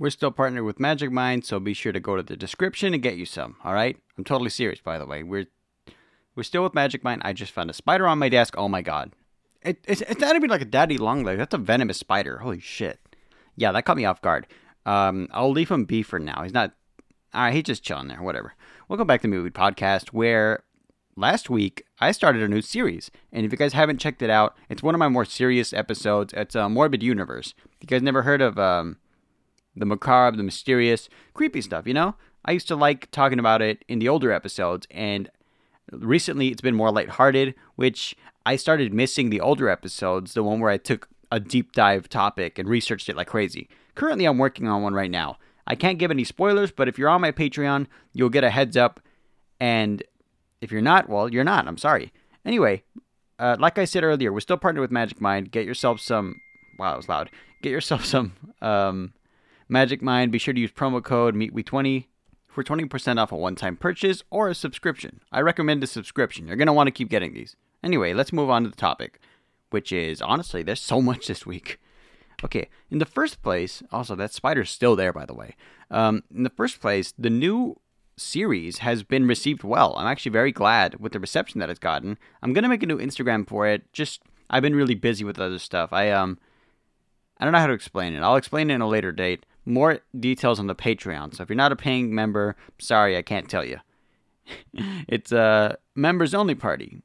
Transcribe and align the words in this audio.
We're 0.00 0.08
still 0.08 0.30
partnered 0.30 0.64
with 0.64 0.80
Magic 0.80 1.12
Mind, 1.12 1.44
so 1.44 1.60
be 1.60 1.74
sure 1.74 1.92
to 1.92 2.00
go 2.00 2.16
to 2.16 2.22
the 2.22 2.34
description 2.34 2.94
and 2.94 3.02
get 3.02 3.18
you 3.18 3.26
some. 3.26 3.56
All 3.62 3.74
right? 3.74 3.98
I'm 4.16 4.24
totally 4.24 4.48
serious, 4.48 4.80
by 4.80 4.96
the 4.96 5.04
way. 5.04 5.22
We're 5.22 5.44
we're 6.34 6.42
still 6.42 6.62
with 6.62 6.72
Magic 6.72 7.04
Mind. 7.04 7.20
I 7.22 7.34
just 7.34 7.52
found 7.52 7.68
a 7.68 7.74
spider 7.74 8.08
on 8.08 8.18
my 8.18 8.30
desk. 8.30 8.54
Oh 8.56 8.66
my 8.66 8.80
god, 8.80 9.12
it, 9.60 9.78
it's 9.86 10.00
it's 10.00 10.22
not 10.22 10.36
even 10.36 10.48
like 10.48 10.62
a 10.62 10.64
daddy 10.64 10.96
long 10.96 11.22
leg. 11.22 11.36
That's 11.36 11.52
a 11.52 11.58
venomous 11.58 11.98
spider. 11.98 12.38
Holy 12.38 12.60
shit. 12.60 12.98
Yeah, 13.56 13.72
that 13.72 13.84
caught 13.84 13.98
me 13.98 14.06
off 14.06 14.22
guard. 14.22 14.46
Um, 14.86 15.28
I'll 15.32 15.50
leave 15.50 15.70
him 15.70 15.84
be 15.84 16.02
for 16.02 16.18
now. 16.18 16.44
He's 16.44 16.54
not. 16.54 16.72
All 17.34 17.42
right, 17.42 17.52
he's 17.52 17.64
just 17.64 17.82
chilling 17.82 18.08
there. 18.08 18.22
Whatever. 18.22 18.54
Welcome 18.88 19.06
back 19.06 19.20
to 19.20 19.28
the 19.28 19.36
Movie 19.36 19.50
Podcast, 19.50 20.14
where 20.14 20.62
last 21.14 21.50
week 21.50 21.84
I 22.00 22.12
started 22.12 22.42
a 22.42 22.48
new 22.48 22.62
series, 22.62 23.10
and 23.34 23.44
if 23.44 23.52
you 23.52 23.58
guys 23.58 23.74
haven't 23.74 23.98
checked 23.98 24.22
it 24.22 24.30
out, 24.30 24.56
it's 24.70 24.82
one 24.82 24.94
of 24.94 24.98
my 24.98 25.08
more 25.08 25.26
serious 25.26 25.74
episodes. 25.74 26.32
It's 26.34 26.54
a 26.54 26.62
uh, 26.62 26.68
Morbid 26.70 27.02
Universe. 27.02 27.52
If 27.66 27.82
You 27.82 27.86
guys 27.88 28.02
never 28.02 28.22
heard 28.22 28.40
of 28.40 28.58
um, 28.58 28.96
the 29.80 29.86
macabre, 29.86 30.36
the 30.36 30.42
mysterious, 30.42 31.08
creepy 31.34 31.60
stuff? 31.60 31.86
You 31.86 31.94
know, 31.94 32.14
I 32.44 32.52
used 32.52 32.68
to 32.68 32.76
like 32.76 33.10
talking 33.10 33.38
about 33.38 33.62
it 33.62 33.84
in 33.88 33.98
the 33.98 34.08
older 34.08 34.32
episodes, 34.32 34.86
and 34.90 35.30
recently 35.90 36.48
it's 36.48 36.60
been 36.60 36.74
more 36.74 36.90
lighthearted, 36.90 37.54
which 37.76 38.16
I 38.46 38.56
started 38.56 38.94
missing 38.94 39.30
the 39.30 39.40
older 39.40 39.68
episodes, 39.68 40.34
the 40.34 40.42
one 40.42 40.60
where 40.60 40.70
I 40.70 40.78
took 40.78 41.08
a 41.32 41.40
deep 41.40 41.72
dive 41.72 42.08
topic 42.08 42.58
and 42.58 42.68
researched 42.68 43.08
it 43.08 43.16
like 43.16 43.28
crazy. 43.28 43.68
Currently, 43.94 44.24
I'm 44.24 44.38
working 44.38 44.68
on 44.68 44.82
one 44.82 44.94
right 44.94 45.10
now. 45.10 45.38
I 45.66 45.74
can't 45.74 45.98
give 45.98 46.10
any 46.10 46.24
spoilers, 46.24 46.72
but 46.72 46.88
if 46.88 46.98
you're 46.98 47.08
on 47.08 47.20
my 47.20 47.32
Patreon, 47.32 47.86
you'll 48.12 48.30
get 48.30 48.44
a 48.44 48.50
heads 48.50 48.76
up. 48.76 49.00
And 49.60 50.02
if 50.60 50.72
you're 50.72 50.80
not, 50.80 51.08
well, 51.08 51.28
you're 51.28 51.44
not. 51.44 51.68
I'm 51.68 51.78
sorry. 51.78 52.12
Anyway, 52.44 52.82
uh, 53.38 53.56
like 53.58 53.78
I 53.78 53.84
said 53.84 54.02
earlier, 54.02 54.32
we're 54.32 54.40
still 54.40 54.56
partnered 54.56 54.80
with 54.80 54.90
Magic 54.90 55.20
Mind. 55.20 55.52
Get 55.52 55.66
yourself 55.66 56.00
some. 56.00 56.40
Wow, 56.78 56.90
that 56.90 56.96
was 56.96 57.08
loud. 57.08 57.30
Get 57.62 57.70
yourself 57.70 58.04
some 58.14 58.32
um, 58.62 59.12
Magic 59.70 60.02
Mind. 60.02 60.32
Be 60.32 60.38
sure 60.38 60.54
to 60.54 60.60
use 60.60 60.72
promo 60.72 61.02
code 61.02 61.34
MeetWe20 61.34 62.06
for 62.48 62.64
20% 62.64 63.18
off 63.18 63.32
a 63.32 63.36
one 63.36 63.54
time 63.54 63.76
purchase 63.76 64.22
or 64.30 64.48
a 64.48 64.54
subscription. 64.54 65.20
I 65.32 65.40
recommend 65.40 65.82
a 65.84 65.86
subscription. 65.86 66.46
You're 66.46 66.56
going 66.56 66.66
to 66.66 66.72
want 66.72 66.88
to 66.88 66.92
keep 66.92 67.08
getting 67.08 67.32
these. 67.32 67.56
Anyway, 67.82 68.12
let's 68.12 68.32
move 68.32 68.50
on 68.50 68.64
to 68.64 68.70
the 68.70 68.76
topic, 68.76 69.20
which 69.70 69.92
is 69.92 70.20
honestly, 70.20 70.62
there's 70.62 70.80
so 70.80 71.00
much 71.10 71.26
this 71.26 71.46
week. 71.46 71.78
Okay, 72.42 72.68
in 72.90 72.98
the 72.98 73.06
first 73.06 73.42
place, 73.42 73.82
also, 73.92 74.16
that 74.16 74.32
spider's 74.32 74.70
still 74.70 74.96
there, 74.96 75.12
by 75.12 75.26
the 75.26 75.34
way. 75.34 75.56
Um, 75.90 76.24
in 76.34 76.42
the 76.42 76.50
first 76.50 76.80
place, 76.80 77.12
the 77.18 77.28
new 77.28 77.78
series 78.16 78.78
has 78.78 79.02
been 79.02 79.26
received 79.26 79.62
well. 79.62 79.94
I'm 79.96 80.06
actually 80.06 80.32
very 80.32 80.52
glad 80.52 81.00
with 81.00 81.12
the 81.12 81.20
reception 81.20 81.60
that 81.60 81.70
it's 81.70 81.78
gotten. 81.78 82.18
I'm 82.42 82.52
gonna 82.52 82.68
make 82.68 82.82
a 82.82 82.86
new 82.86 82.98
Instagram 82.98 83.46
for 83.46 83.66
it. 83.66 83.92
Just 83.92 84.22
I've 84.48 84.62
been 84.62 84.76
really 84.76 84.94
busy 84.94 85.24
with 85.24 85.38
other 85.38 85.58
stuff. 85.58 85.92
I 85.92 86.10
um 86.10 86.38
I 87.38 87.44
don't 87.44 87.52
know 87.52 87.58
how 87.58 87.66
to 87.66 87.72
explain 87.72 88.14
it. 88.14 88.20
I'll 88.20 88.36
explain 88.36 88.70
it 88.70 88.74
in 88.74 88.80
a 88.80 88.88
later 88.88 89.12
date. 89.12 89.46
More 89.70 90.00
details 90.18 90.58
on 90.58 90.66
the 90.66 90.74
Patreon. 90.74 91.34
So 91.34 91.42
if 91.42 91.48
you're 91.48 91.56
not 91.56 91.72
a 91.72 91.76
paying 91.76 92.14
member, 92.14 92.56
sorry, 92.78 93.16
I 93.16 93.22
can't 93.22 93.48
tell 93.48 93.64
you. 93.64 93.78
it's 95.08 95.32
a 95.32 95.78
members 95.94 96.34
only 96.34 96.54
party. 96.54 97.02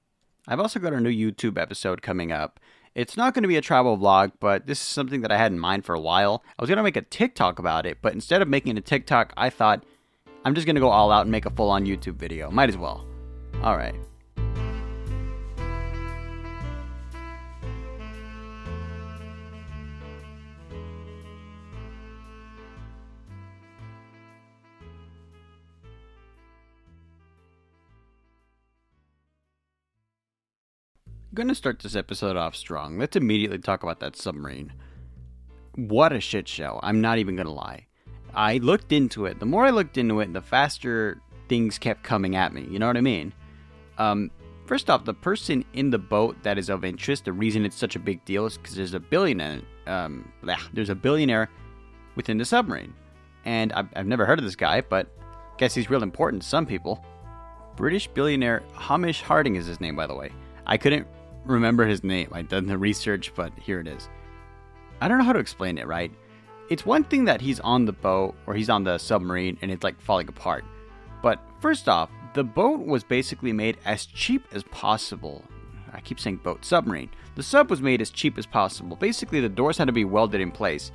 I've 0.47 0.59
also 0.59 0.79
got 0.79 0.93
a 0.93 0.99
new 0.99 1.09
YouTube 1.09 1.59
episode 1.59 2.01
coming 2.01 2.31
up. 2.31 2.59
It's 2.93 3.17
not 3.17 3.33
going 3.33 3.43
to 3.43 3.49
be 3.49 3.57
a 3.57 3.61
travel 3.61 3.97
vlog, 3.97 4.31
but 4.39 4.67
this 4.67 4.79
is 4.79 4.85
something 4.85 5.21
that 5.21 5.31
I 5.31 5.37
had 5.37 5.51
in 5.51 5.59
mind 5.59 5.85
for 5.85 5.93
a 5.93 5.99
while. 5.99 6.43
I 6.57 6.61
was 6.61 6.69
going 6.69 6.77
to 6.77 6.83
make 6.83 6.95
a 6.95 7.01
TikTok 7.01 7.59
about 7.59 7.85
it, 7.85 7.97
but 8.01 8.13
instead 8.13 8.41
of 8.41 8.47
making 8.47 8.77
a 8.77 8.81
TikTok, 8.81 9.33
I 9.35 9.49
thought 9.49 9.83
I'm 10.45 10.55
just 10.55 10.65
going 10.65 10.75
to 10.75 10.81
go 10.81 10.89
all 10.89 11.11
out 11.11 11.23
and 11.23 11.31
make 11.31 11.45
a 11.45 11.49
full 11.49 11.71
on 11.71 11.85
YouTube 11.85 12.15
video. 12.15 12.49
Might 12.49 12.69
as 12.69 12.77
well. 12.77 13.05
All 13.63 13.75
right. 13.75 13.95
Going 31.35 31.49
to 31.49 31.55
start 31.55 31.79
this 31.79 31.95
episode 31.95 32.37
off 32.37 32.55
strong. 32.55 32.97
Let's 32.97 33.15
immediately 33.15 33.59
talk 33.59 33.83
about 33.83 33.99
that 33.99 34.15
submarine. 34.15 34.73
What 35.75 36.13
a 36.13 36.21
shit 36.21 36.47
show. 36.47 36.79
I'm 36.81 37.01
not 37.01 37.17
even 37.17 37.35
going 37.35 37.47
to 37.47 37.51
lie. 37.51 37.87
I 38.33 38.57
looked 38.57 38.91
into 38.91 39.25
it. 39.25 39.39
The 39.39 39.45
more 39.45 39.65
I 39.65 39.69
looked 39.69 39.97
into 39.97 40.21
it, 40.21 40.31
the 40.33 40.41
faster 40.41 41.21
things 41.49 41.77
kept 41.77 42.03
coming 42.03 42.35
at 42.35 42.53
me. 42.53 42.65
You 42.69 42.79
know 42.79 42.87
what 42.87 42.97
I 42.97 43.01
mean? 43.01 43.33
Um, 43.97 44.31
first 44.65 44.89
off, 44.89 45.03
the 45.05 45.13
person 45.13 45.65
in 45.73 45.89
the 45.89 45.99
boat 45.99 46.41
that 46.43 46.57
is 46.57 46.69
of 46.69 46.85
interest, 46.85 47.25
the 47.25 47.33
reason 47.33 47.65
it's 47.65 47.75
such 47.75 47.95
a 47.95 47.99
big 47.99 48.23
deal 48.25 48.45
is 48.45 48.57
because 48.57 48.75
there's 48.75 48.93
a 48.93 48.99
billionaire. 48.99 49.61
Um, 49.87 50.31
there's 50.73 50.89
a 50.89 50.95
billionaire 50.95 51.49
within 52.15 52.37
the 52.37 52.45
submarine, 52.45 52.93
and 53.43 53.73
I've, 53.73 53.89
I've 53.95 54.07
never 54.07 54.25
heard 54.25 54.39
of 54.39 54.45
this 54.45 54.55
guy, 54.55 54.81
but 54.81 55.07
guess 55.57 55.75
he's 55.75 55.89
real 55.89 56.01
important 56.01 56.43
to 56.43 56.47
some 56.47 56.65
people. 56.65 57.03
British 57.75 58.07
billionaire 58.07 58.63
Hamish 58.73 59.21
Harding 59.21 59.55
is 59.55 59.65
his 59.65 59.81
name, 59.81 59.95
by 59.95 60.07
the 60.07 60.15
way. 60.15 60.31
I 60.65 60.77
couldn't 60.77 61.07
remember 61.45 61.85
his 61.85 62.03
name. 62.03 62.29
I've 62.31 62.49
done 62.49 62.65
the 62.65 62.77
research, 62.77 63.33
but 63.35 63.51
here 63.59 63.79
it 63.79 63.87
is. 63.87 64.09
I 65.01 65.07
don't 65.07 65.17
know 65.17 65.23
how 65.23 65.33
to 65.33 65.39
explain 65.39 65.77
it, 65.77 65.87
right? 65.87 66.11
It's 66.69 66.85
one 66.85 67.03
thing 67.03 67.25
that 67.25 67.41
he's 67.41 67.59
on 67.59 67.85
the 67.85 67.93
boat 67.93 68.35
or 68.47 68.55
he's 68.55 68.69
on 68.69 68.83
the 68.83 68.97
submarine 68.97 69.57
and 69.61 69.69
it's 69.69 69.83
like 69.83 69.99
falling 70.01 70.27
apart. 70.27 70.63
But 71.21 71.39
first 71.59 71.87
off, 71.87 72.09
the 72.33 72.43
boat 72.43 72.85
was 72.85 73.03
basically 73.03 73.53
made 73.53 73.77
as 73.85 74.05
cheap 74.05 74.43
as 74.51 74.63
possible. 74.63 75.43
I 75.93 76.01
keep 76.01 76.19
saying 76.19 76.37
boat, 76.37 76.65
submarine. 76.65 77.09
The 77.35 77.43
sub 77.43 77.69
was 77.69 77.81
made 77.81 78.01
as 78.01 78.09
cheap 78.09 78.37
as 78.37 78.45
possible. 78.45 78.95
Basically, 78.95 79.39
the 79.39 79.49
doors 79.49 79.77
had 79.77 79.85
to 79.85 79.93
be 79.93 80.05
welded 80.05 80.41
in 80.41 80.51
place 80.51 80.91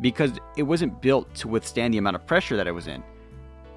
because 0.00 0.32
it 0.56 0.62
wasn't 0.62 1.00
built 1.00 1.34
to 1.36 1.48
withstand 1.48 1.94
the 1.94 1.98
amount 1.98 2.16
of 2.16 2.26
pressure 2.26 2.56
that 2.56 2.66
it 2.66 2.72
was 2.72 2.86
in. 2.86 3.02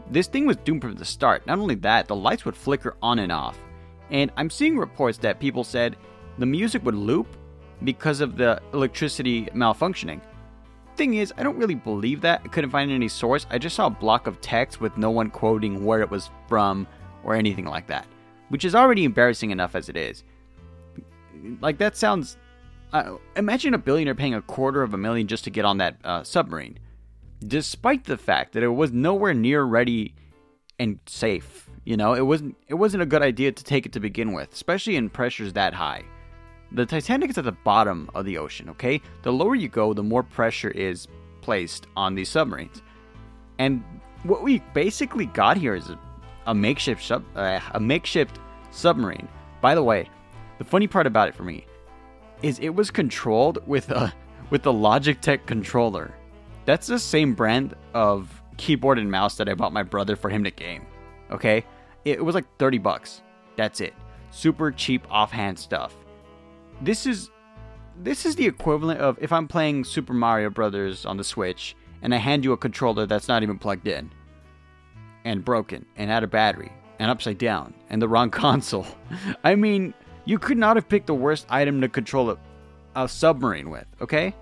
This 0.09 0.28
thing 0.28 0.46
was 0.46 0.58
doomed 0.58 0.81
from 0.81 0.96
the 0.96 1.06
start. 1.06 1.46
Not 1.46 1.59
only 1.59 1.76
that, 1.76 2.08
the 2.08 2.16
lights 2.16 2.44
would 2.44 2.56
flicker 2.56 2.97
on 3.02 3.20
and 3.20 3.31
off. 3.31 3.58
And 4.12 4.31
I'm 4.38 4.50
seeing 4.50 4.78
reports 4.78 5.18
that 5.20 5.40
people 5.40 5.64
said 5.64 5.96
the 6.38 6.46
music 6.46 6.84
would 6.86 6.96
loop 6.96 7.28
because 7.84 8.22
of 8.22 8.38
the 8.38 8.62
electricity 8.74 9.46
malfunctioning. 9.47 10.22
Thing 10.96 11.16
is, 11.16 11.34
I 11.38 11.44
don't 11.44 11.58
really 11.58 11.75
believe 11.75 12.22
that. 12.22 12.42
I 12.44 12.47
couldn't 12.50 12.72
find 12.72 12.92
any 12.92 13.08
source. 13.08 13.46
I 13.50 13.58
just 13.58 13.75
saw 13.75 13.88
a 13.88 13.92
block 13.92 14.28
of 14.28 14.42
text 14.42 14.81
with 14.81 14.97
no 14.97 15.09
one 15.09 15.30
quoting 15.30 15.86
where 15.86 16.02
it 16.02 16.09
was 16.09 16.30
from 16.47 16.88
or 17.24 17.36
anything 17.36 17.66
like 17.66 17.88
that, 17.88 18.06
which 18.50 18.66
is 18.66 18.75
already 18.75 19.06
embarrassing 19.06 19.52
enough 19.52 19.75
as 19.75 19.88
it 19.88 19.96
is. 19.96 20.24
Like, 21.62 21.78
that 21.78 21.96
sounds. 21.96 22.38
Uh, 22.91 23.18
imagine 23.36 23.76
a 23.76 23.78
billionaire 23.78 24.16
paying 24.16 24.34
a 24.34 24.41
quarter 24.41 24.81
of 24.81 24.94
a 24.94 24.97
million 24.97 25.28
just 25.28 25.44
to 25.44 25.52
get 25.52 25.64
on 25.64 25.78
that 25.78 25.97
uh, 26.03 26.24
submarine, 26.24 26.80
despite 27.47 28.06
the 28.06 28.18
fact 28.18 28.53
that 28.53 28.64
it 28.64 28.68
was 28.68 28.91
nowhere 28.91 29.34
near 29.34 29.64
ready 29.64 30.16
and 30.80 31.00
safe 31.06 31.69
you 31.89 31.97
know, 31.97 32.13
it 32.13 32.22
wasn't 32.22 32.55
it 32.67 32.75
wasn't 32.75 33.01
a 33.01 33.05
good 33.07 33.23
idea 33.23 33.51
to 33.51 33.63
take 33.63 33.88
it 33.88 33.94
to 33.94 34.00
begin 34.00 34.31
with, 34.31 34.53
especially 34.53 34.95
in 34.95 35.09
pressures 35.09 35.53
that 35.53 35.73
high. 35.73 36.03
The 36.72 36.85
Titanic 36.85 37.31
is 37.31 37.38
at 37.39 37.45
the 37.45 37.51
bottom 37.51 38.11
of 38.13 38.25
the 38.25 38.38
ocean, 38.38 38.69
okay? 38.69 39.01
The 39.23 39.33
lower 39.33 39.55
you 39.55 39.69
go, 39.69 39.95
the 39.95 40.03
more 40.03 40.22
pressure 40.22 40.69
is 40.69 41.07
placed 41.41 41.88
on 41.95 42.13
these 42.13 42.29
submarines. 42.29 42.83
And 43.57 43.83
what 44.22 44.44
we 44.44 44.59
basically 44.75 45.25
got 45.25 45.57
here 45.57 45.73
is 45.73 45.89
a, 45.89 45.97
a 46.45 46.53
makeshift 46.53 47.03
sub, 47.03 47.25
uh, 47.35 47.59
a 47.72 47.79
makeshift 47.79 48.38
submarine. 48.69 49.28
By 49.59 49.73
the 49.73 49.81
way, 49.81 50.07
the 50.59 50.66
funny 50.66 50.85
part 50.85 51.07
about 51.07 51.28
it 51.28 51.33
for 51.33 51.44
me 51.44 51.66
is 52.44 52.59
it 52.59 52.75
was 52.75 52.91
controlled 52.91 53.66
with 53.66 53.89
a 53.89 54.13
with 54.51 54.61
the 54.61 54.72
Logitech 54.72 55.47
controller. 55.47 56.13
That's 56.66 56.85
the 56.85 56.99
same 56.99 57.33
brand 57.33 57.75
of 57.95 58.44
keyboard 58.57 58.99
and 58.99 59.09
mouse 59.09 59.38
that 59.38 59.49
I 59.49 59.55
bought 59.55 59.73
my 59.73 59.81
brother 59.81 60.16
for 60.16 60.29
him 60.29 60.44
to 60.44 60.51
game. 60.51 60.85
Okay? 61.31 61.66
It 62.05 62.23
was 62.23 62.35
like 62.35 62.45
30 62.57 62.77
bucks. 62.77 63.21
That's 63.55 63.81
it. 63.81 63.93
Super 64.31 64.71
cheap 64.71 65.05
offhand 65.09 65.57
stuff. 65.57 65.95
This 66.81 67.05
is 67.05 67.29
this 68.01 68.25
is 68.25 68.35
the 68.35 68.45
equivalent 68.45 69.01
of 69.01 69.17
if 69.19 69.33
I'm 69.33 69.47
playing 69.47 69.83
Super 69.83 70.13
Mario 70.13 70.49
Brothers 70.49 71.05
on 71.05 71.17
the 71.17 71.23
Switch 71.23 71.75
and 72.01 72.13
I 72.13 72.17
hand 72.17 72.45
you 72.45 72.53
a 72.53 72.57
controller 72.57 73.05
that's 73.05 73.27
not 73.27 73.43
even 73.43 73.59
plugged 73.59 73.87
in 73.87 74.11
and 75.25 75.43
broken 75.43 75.85
and 75.97 76.09
out 76.09 76.23
of 76.23 76.31
battery 76.31 76.72
and 76.99 77.11
upside 77.11 77.37
down 77.37 77.73
and 77.90 78.02
the 78.02 78.07
wrong 78.07 78.29
console. 78.45 78.87
I 79.43 79.55
mean, 79.55 79.93
you 80.25 80.40
could 80.40 80.57
not 80.57 80.78
have 80.78 80.87
picked 80.87 81.07
the 81.07 81.13
worst 81.13 81.45
item 81.49 81.81
to 81.81 81.90
control 81.90 82.29
a, 82.31 82.37
a 82.95 83.09
submarine 83.09 83.69
with, 83.69 83.85
okay? 83.99 84.34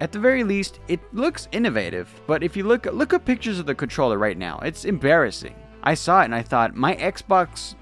At 0.00 0.12
the 0.12 0.18
very 0.18 0.44
least, 0.44 0.80
it 0.88 1.00
looks 1.14 1.48
innovative, 1.52 2.12
but 2.26 2.42
if 2.42 2.56
you 2.56 2.64
look 2.64 2.84
look 2.86 3.14
at 3.14 3.24
pictures 3.24 3.58
of 3.58 3.66
the 3.66 3.74
controller 3.74 4.18
right 4.18 4.36
now, 4.36 4.58
it's 4.58 4.84
embarrassing. 4.84 5.54
I 5.84 5.94
saw 5.94 6.22
it 6.22 6.24
and 6.24 6.34
I 6.34 6.42
thought 6.42 6.74
my 6.74 6.96
Xbox 6.96 7.74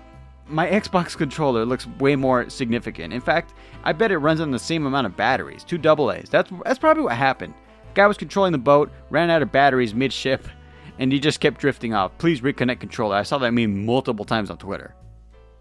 my 0.49 0.69
Xbox 0.69 1.17
controller 1.17 1.65
looks 1.65 1.87
way 1.99 2.17
more 2.17 2.51
significant. 2.51 3.15
In 3.15 3.21
fact, 3.21 3.55
I 3.85 3.93
bet 3.93 4.13
it 4.13 4.19
runs 4.19 4.41
on 4.41 4.51
the 4.51 4.59
same 4.59 4.85
amount 4.85 5.07
of 5.07 5.17
batteries, 5.17 5.65
two 5.65 5.79
AA's. 5.79 6.29
That's 6.29 6.51
that's 6.65 6.79
probably 6.79 7.05
what 7.05 7.17
happened. 7.17 7.55
Guy 7.95 8.07
was 8.07 8.17
controlling 8.17 8.53
the 8.53 8.59
boat, 8.59 8.91
ran 9.11 9.31
out 9.31 9.43
of 9.43 9.53
batteries 9.53 9.95
midship, 9.95 10.47
and 10.99 11.13
he 11.13 11.21
just 11.21 11.41
kept 11.41 11.61
drifting 11.61 11.95
off. 11.95 12.17
Please 12.19 12.41
reconnect 12.41 12.81
controller. 12.81 13.17
I 13.17 13.23
saw 13.23 13.39
that 13.39 13.53
meme 13.53 13.87
multiple 13.87 14.25
times 14.25 14.51
on 14.51 14.59
Twitter. 14.59 14.95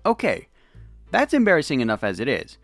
Okay, 0.05 0.47
that's 1.11 1.33
embarrassing 1.33 1.81
enough 1.81 2.03
as 2.03 2.19
it 2.19 2.27
is. 2.27 2.57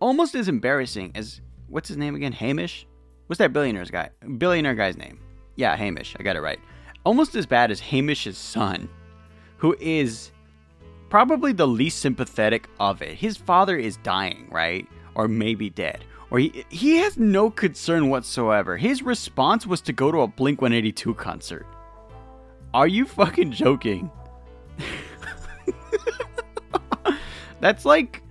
Almost 0.00 0.34
as 0.34 0.48
embarrassing 0.48 1.12
as 1.14 1.40
what's 1.68 1.88
his 1.88 1.96
name 1.96 2.14
again? 2.14 2.32
Hamish? 2.32 2.86
What's 3.26 3.38
that 3.38 3.52
billionaire's 3.52 3.90
guy? 3.90 4.10
Billionaire 4.38 4.74
guy's 4.74 4.96
name? 4.96 5.18
Yeah, 5.56 5.76
Hamish. 5.76 6.16
I 6.18 6.22
got 6.22 6.36
it 6.36 6.40
right. 6.40 6.58
Almost 7.04 7.36
as 7.36 7.46
bad 7.46 7.70
as 7.70 7.80
Hamish's 7.80 8.36
son, 8.36 8.88
who 9.64 9.74
is 9.80 10.30
probably 11.08 11.50
the 11.50 11.66
least 11.66 12.00
sympathetic 12.00 12.68
of 12.78 13.00
it. 13.00 13.14
His 13.14 13.38
father 13.38 13.78
is 13.78 13.96
dying, 14.02 14.46
right? 14.50 14.86
Or 15.14 15.26
maybe 15.26 15.70
dead. 15.70 16.04
Or 16.30 16.38
he, 16.38 16.66
he 16.68 16.98
has 16.98 17.16
no 17.16 17.48
concern 17.48 18.10
whatsoever. 18.10 18.76
His 18.76 19.02
response 19.02 19.66
was 19.66 19.80
to 19.80 19.94
go 19.94 20.12
to 20.12 20.20
a 20.20 20.26
Blink 20.26 20.60
182 20.60 21.14
concert. 21.14 21.66
Are 22.74 22.86
you 22.86 23.06
fucking 23.06 23.52
joking? 23.52 24.10
that's 27.60 27.86
like 27.86 28.22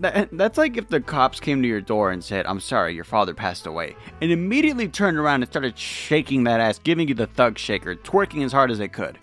that, 0.00 0.28
that's 0.32 0.58
like 0.58 0.76
if 0.76 0.88
the 0.88 1.00
cops 1.00 1.40
came 1.40 1.62
to 1.62 1.68
your 1.68 1.80
door 1.80 2.10
and 2.10 2.22
said, 2.22 2.44
"I'm 2.44 2.60
sorry, 2.60 2.94
your 2.94 3.04
father 3.04 3.32
passed 3.32 3.66
away," 3.66 3.96
and 4.20 4.30
immediately 4.30 4.86
turned 4.86 5.16
around 5.16 5.44
and 5.44 5.50
started 5.50 5.78
shaking 5.78 6.44
that 6.44 6.60
ass, 6.60 6.78
giving 6.78 7.08
you 7.08 7.14
the 7.14 7.26
thug 7.26 7.56
shaker, 7.56 7.94
twerking 7.94 8.44
as 8.44 8.52
hard 8.52 8.70
as 8.70 8.76
they 8.76 8.88
could. 8.88 9.18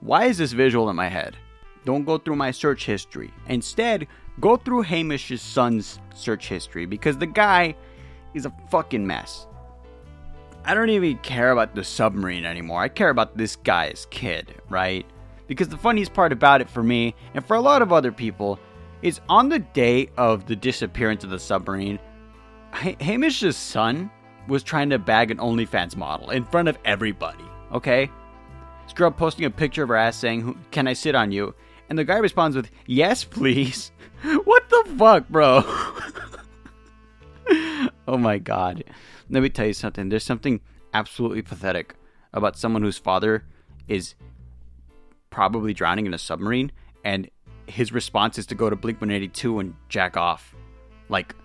Why 0.00 0.24
is 0.24 0.38
this 0.38 0.52
visual 0.52 0.88
in 0.88 0.96
my 0.96 1.08
head? 1.08 1.36
Don't 1.84 2.04
go 2.04 2.18
through 2.18 2.36
my 2.36 2.50
search 2.50 2.86
history. 2.86 3.32
Instead, 3.48 4.06
go 4.40 4.56
through 4.56 4.82
Hamish's 4.82 5.42
son's 5.42 5.98
search 6.14 6.48
history 6.48 6.86
because 6.86 7.18
the 7.18 7.26
guy 7.26 7.74
is 8.34 8.46
a 8.46 8.52
fucking 8.70 9.06
mess. 9.06 9.46
I 10.64 10.74
don't 10.74 10.90
even 10.90 11.18
care 11.18 11.52
about 11.52 11.74
the 11.74 11.84
submarine 11.84 12.44
anymore. 12.44 12.80
I 12.80 12.88
care 12.88 13.10
about 13.10 13.36
this 13.36 13.56
guy's 13.56 14.06
kid, 14.10 14.54
right? 14.68 15.06
Because 15.46 15.68
the 15.68 15.76
funniest 15.76 16.12
part 16.12 16.32
about 16.32 16.60
it 16.60 16.70
for 16.70 16.82
me, 16.82 17.14
and 17.34 17.44
for 17.44 17.56
a 17.56 17.60
lot 17.60 17.82
of 17.82 17.92
other 17.92 18.12
people, 18.12 18.58
is 19.02 19.20
on 19.28 19.48
the 19.48 19.58
day 19.58 20.08
of 20.16 20.46
the 20.46 20.56
disappearance 20.56 21.24
of 21.24 21.30
the 21.30 21.38
submarine, 21.38 21.98
Hamish's 22.72 23.56
son 23.56 24.10
was 24.48 24.62
trying 24.62 24.90
to 24.90 24.98
bag 24.98 25.30
an 25.30 25.38
OnlyFans 25.38 25.96
model 25.96 26.30
in 26.30 26.44
front 26.44 26.68
of 26.68 26.78
everybody, 26.84 27.44
okay? 27.72 28.10
This 28.90 28.96
girl 28.96 29.12
posting 29.12 29.44
a 29.44 29.50
picture 29.50 29.84
of 29.84 29.88
her 29.90 29.94
ass 29.94 30.16
saying, 30.16 30.58
Can 30.72 30.88
I 30.88 30.94
sit 30.94 31.14
on 31.14 31.30
you? 31.30 31.54
And 31.88 31.96
the 31.96 32.02
guy 32.02 32.16
responds 32.16 32.56
with, 32.56 32.72
Yes, 32.88 33.22
please. 33.22 33.92
what 34.42 34.68
the 34.68 34.84
fuck, 34.98 35.28
bro? 35.28 35.62
oh 38.08 38.18
my 38.18 38.38
god. 38.38 38.82
Let 39.28 39.44
me 39.44 39.48
tell 39.48 39.68
you 39.68 39.74
something. 39.74 40.08
There's 40.08 40.24
something 40.24 40.60
absolutely 40.92 41.42
pathetic 41.42 41.94
about 42.32 42.58
someone 42.58 42.82
whose 42.82 42.98
father 42.98 43.44
is 43.86 44.16
probably 45.30 45.72
drowning 45.72 46.06
in 46.06 46.12
a 46.12 46.18
submarine 46.18 46.72
and 47.04 47.30
his 47.68 47.92
response 47.92 48.38
is 48.38 48.46
to 48.46 48.56
go 48.56 48.68
to 48.68 48.74
Blink 48.74 49.00
182 49.00 49.60
and 49.60 49.76
jack 49.88 50.16
off. 50.16 50.52
Like, 51.08 51.36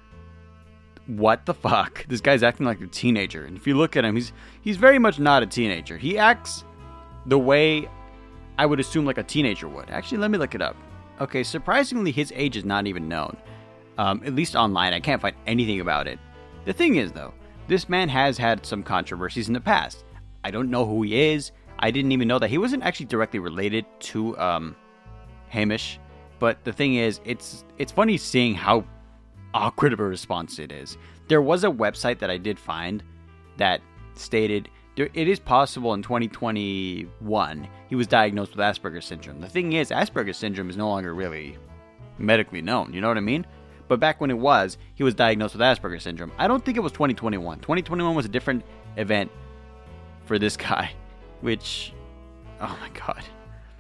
what 1.06 1.45
the 1.45 1.53
fuck? 1.53 2.07
This 2.07 2.21
guy's 2.21 2.42
acting 2.42 2.65
like 2.65 2.81
a 2.81 2.88
teenager. 2.88 3.45
And 3.45 3.56
if 3.56 3.68
you 3.68 3.77
look 3.77 3.95
at 3.95 4.03
him, 4.03 4.15
he's 4.15 4.33
he's 4.62 4.77
very 4.77 4.97
much 4.97 5.19
not 5.19 5.44
a 5.44 5.45
teenager. 5.45 5.95
He 5.95 6.18
acts 6.18 6.63
the 7.25 7.39
way 7.39 7.89
I 8.57 8.66
would 8.66 8.80
assume 8.80 9.06
like 9.06 9.18
a 9.18 9.24
teenager 9.24 9.68
would. 9.68 9.89
Actually, 9.89 10.19
let 10.19 10.31
me 10.31 10.38
look 10.38 10.56
it 10.56 10.62
up. 10.62 10.75
Okay, 11.22 11.44
surprisingly, 11.44 12.12
his 12.12 12.31
age 12.36 12.57
is 12.57 12.66
not 12.66 12.88
even 12.88 13.07
known. 13.07 13.38
Um, 13.98 14.22
at 14.25 14.36
least 14.36 14.56
online, 14.56 14.94
I 14.94 15.00
can't 15.00 15.22
find 15.22 15.36
anything 15.48 15.80
about 15.80 16.07
it. 16.07 16.19
The 16.66 16.74
thing 16.74 16.95
is, 16.95 17.12
though, 17.12 17.33
this 17.68 17.88
man 17.88 18.10
has 18.10 18.38
had 18.38 18.66
some 18.66 18.83
controversies 18.83 19.48
in 19.48 19.54
the 19.54 19.62
past. 19.62 20.04
I 20.44 20.51
don't 20.51 20.69
know 20.69 20.86
who 20.86 21.01
he 21.04 21.31
is. 21.31 21.51
I 21.80 21.92
didn't 21.92 22.12
even 22.12 22.27
know 22.27 22.39
that 22.39 22.50
he 22.50 22.57
wasn't 22.57 22.83
actually 22.83 23.07
directly 23.07 23.39
related 23.39 23.86
to 24.00 24.38
um, 24.38 24.75
Hamish. 25.50 26.00
But 26.39 26.63
the 26.63 26.74
thing 26.74 26.95
is, 26.95 27.21
it's 27.24 27.63
it's 27.78 27.92
funny 27.92 28.18
seeing 28.18 28.54
how 28.54 28.83
awkward 29.54 29.94
of 29.94 30.00
a 30.00 30.04
response 30.04 30.60
it 30.60 30.71
is. 30.71 30.98
There 31.28 31.42
was 31.42 31.63
a 31.63 31.69
website 31.69 32.19
that 32.19 32.30
I 32.30 32.38
did 32.38 32.60
find 32.60 33.01
that 33.57 33.81
stated 34.16 34.69
it 34.97 35.27
is 35.27 35.39
possible 35.39 35.94
in 35.94 36.01
2021 36.01 37.68
he 37.88 37.95
was 37.95 38.07
diagnosed 38.07 38.56
with 38.56 38.59
Asperger's 38.59 39.06
syndrome. 39.06 39.42
The 39.42 39.50
thing 39.50 39.74
is, 39.74 39.89
Asperger's 39.89 40.38
syndrome 40.38 40.69
is 40.69 40.77
no 40.77 40.88
longer 40.89 41.13
really 41.13 41.57
medically 42.18 42.62
known. 42.62 42.94
You 42.94 43.01
know 43.01 43.07
what 43.07 43.18
I 43.18 43.21
mean? 43.21 43.45
But 43.88 44.00
back 44.00 44.19
when 44.19 44.31
it 44.31 44.38
was, 44.38 44.77
he 44.95 45.03
was 45.03 45.13
diagnosed 45.13 45.53
with 45.53 45.62
Asperger's 45.62 46.03
syndrome. 46.03 46.31
I 46.38 46.47
don't 46.47 46.63
think 46.63 46.77
it 46.77 46.81
was 46.81 46.92
2021. 46.94 47.59
2021 47.59 48.15
was 48.15 48.25
a 48.25 48.30
different 48.30 48.63
event 48.97 49.31
for 50.25 50.39
this 50.39 50.57
guy, 50.57 50.92
which, 51.42 51.94
oh 52.62 52.77
my 52.81 52.89
god, 52.89 53.24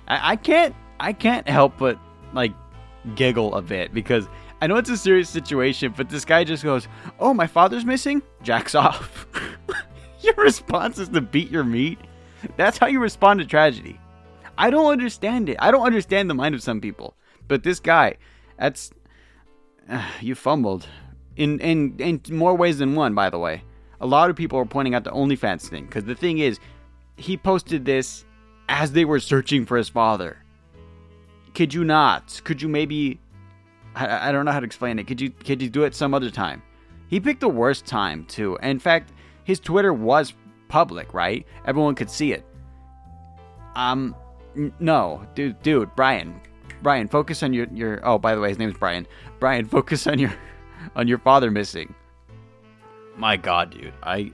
I, 0.07 0.33
I 0.33 0.35
can't, 0.35 0.75
I 0.99 1.13
can't 1.13 1.47
help 1.47 1.77
but 1.77 1.97
like 2.33 2.53
giggle 3.15 3.55
a 3.55 3.61
bit 3.61 3.93
because 3.93 4.27
I 4.61 4.67
know 4.67 4.77
it's 4.77 4.89
a 4.89 4.97
serious 4.97 5.29
situation, 5.29 5.93
but 5.95 6.09
this 6.09 6.25
guy 6.25 6.43
just 6.43 6.63
goes, 6.63 6.87
"Oh, 7.19 7.33
my 7.33 7.47
father's 7.47 7.85
missing," 7.85 8.21
jacks 8.41 8.75
off. 8.75 9.27
your 10.35 10.35
response 10.35 10.97
is 10.97 11.09
to 11.09 11.21
beat 11.21 11.51
your 11.51 11.63
meat. 11.63 11.99
That's 12.57 12.77
how 12.77 12.87
you 12.87 12.99
respond 12.99 13.39
to 13.39 13.45
tragedy. 13.45 13.99
I 14.57 14.69
don't 14.69 14.91
understand 14.91 15.49
it. 15.49 15.57
I 15.59 15.71
don't 15.71 15.85
understand 15.85 16.29
the 16.29 16.33
mind 16.33 16.55
of 16.55 16.63
some 16.63 16.79
people, 16.81 17.15
but 17.47 17.63
this 17.63 17.79
guy, 17.79 18.15
that's 18.57 18.91
uh, 19.89 20.05
you 20.21 20.35
fumbled 20.35 20.87
in 21.35 21.59
in 21.59 21.95
in 21.99 22.21
more 22.35 22.55
ways 22.55 22.77
than 22.77 22.95
one. 22.95 23.13
By 23.13 23.29
the 23.29 23.39
way, 23.39 23.63
a 23.99 24.07
lot 24.07 24.29
of 24.29 24.35
people 24.35 24.59
are 24.59 24.65
pointing 24.65 24.95
out 24.95 25.03
the 25.03 25.11
OnlyFans 25.11 25.67
thing 25.67 25.85
because 25.85 26.05
the 26.05 26.15
thing 26.15 26.39
is, 26.39 26.59
he 27.17 27.37
posted 27.37 27.85
this 27.85 28.25
as 28.69 28.93
they 28.93 29.05
were 29.05 29.19
searching 29.19 29.65
for 29.65 29.77
his 29.77 29.89
father. 29.89 30.37
Could 31.53 31.73
you 31.73 31.83
not? 31.83 32.41
Could 32.43 32.61
you 32.61 32.67
maybe? 32.67 33.19
I, 33.95 34.29
I 34.29 34.31
don't 34.31 34.45
know 34.45 34.51
how 34.51 34.59
to 34.59 34.65
explain 34.65 34.99
it. 34.99 35.07
Could 35.07 35.21
you 35.21 35.29
could 35.29 35.61
you 35.61 35.69
do 35.69 35.83
it 35.83 35.95
some 35.95 36.13
other 36.13 36.29
time? 36.29 36.61
He 37.07 37.19
picked 37.19 37.41
the 37.41 37.49
worst 37.49 37.85
time 37.85 38.25
too. 38.25 38.57
In 38.61 38.79
fact, 38.79 39.11
his 39.45 39.59
Twitter 39.61 39.93
was 39.93 40.33
public, 40.67 41.13
right? 41.13 41.45
Everyone 41.65 41.95
could 41.95 42.09
see 42.09 42.33
it. 42.33 42.45
Um, 43.75 44.15
n- 44.55 44.73
no, 44.79 45.25
dude, 45.35 45.61
dude, 45.61 45.95
Brian, 45.95 46.41
Brian, 46.81 47.07
focus 47.07 47.41
on 47.43 47.53
your 47.53 47.67
your. 47.71 48.05
Oh, 48.05 48.17
by 48.17 48.35
the 48.35 48.41
way, 48.41 48.49
his 48.49 48.59
name 48.59 48.69
is 48.69 48.77
Brian. 48.77 49.07
Brian, 49.39 49.65
focus 49.77 50.05
on 50.07 50.19
your 50.19 50.33
on 50.95 51.07
your 51.07 51.19
father 51.19 51.49
missing. 51.49 51.95
My 53.17 53.37
God, 53.37 53.71
dude, 53.71 53.93
I 54.03 54.31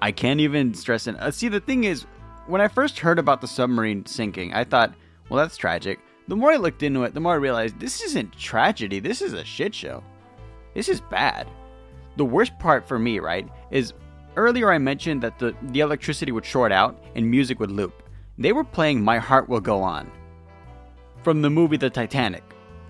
I 0.00 0.12
can't 0.12 0.40
even 0.40 0.74
stress 0.74 1.06
it. 1.06 1.16
Uh, 1.16 1.30
see, 1.30 1.48
the 1.48 1.60
thing 1.60 1.84
is, 1.84 2.06
when 2.46 2.60
I 2.60 2.68
first 2.68 2.98
heard 2.98 3.18
about 3.18 3.40
the 3.40 3.46
submarine 3.46 4.06
sinking, 4.06 4.54
I 4.54 4.64
thought, 4.64 4.94
well, 5.28 5.38
that's 5.38 5.56
tragic. 5.56 6.00
The 6.28 6.36
more 6.36 6.52
I 6.52 6.56
looked 6.56 6.82
into 6.82 7.02
it, 7.04 7.14
the 7.14 7.20
more 7.20 7.34
I 7.34 7.36
realized 7.36 7.78
this 7.78 8.00
isn't 8.02 8.36
tragedy. 8.38 9.00
This 9.00 9.20
is 9.20 9.32
a 9.32 9.44
shit 9.44 9.74
show. 9.74 10.02
This 10.74 10.88
is 10.88 11.00
bad. 11.00 11.48
The 12.16 12.24
worst 12.24 12.58
part 12.58 12.86
for 12.86 12.98
me, 12.98 13.18
right, 13.18 13.48
is 13.70 13.92
earlier 14.36 14.72
I 14.72 14.78
mentioned 14.78 15.22
that 15.22 15.38
the, 15.38 15.54
the 15.70 15.80
electricity 15.80 16.32
would 16.32 16.44
short 16.44 16.72
out 16.72 17.02
and 17.14 17.30
music 17.30 17.60
would 17.60 17.70
loop. 17.70 18.02
They 18.38 18.52
were 18.52 18.64
playing 18.64 19.02
My 19.02 19.18
Heart 19.18 19.48
Will 19.48 19.60
Go 19.60 19.82
On 19.82 20.10
from 21.22 21.42
the 21.42 21.50
movie 21.50 21.76
The 21.76 21.90
Titanic. 21.90 22.42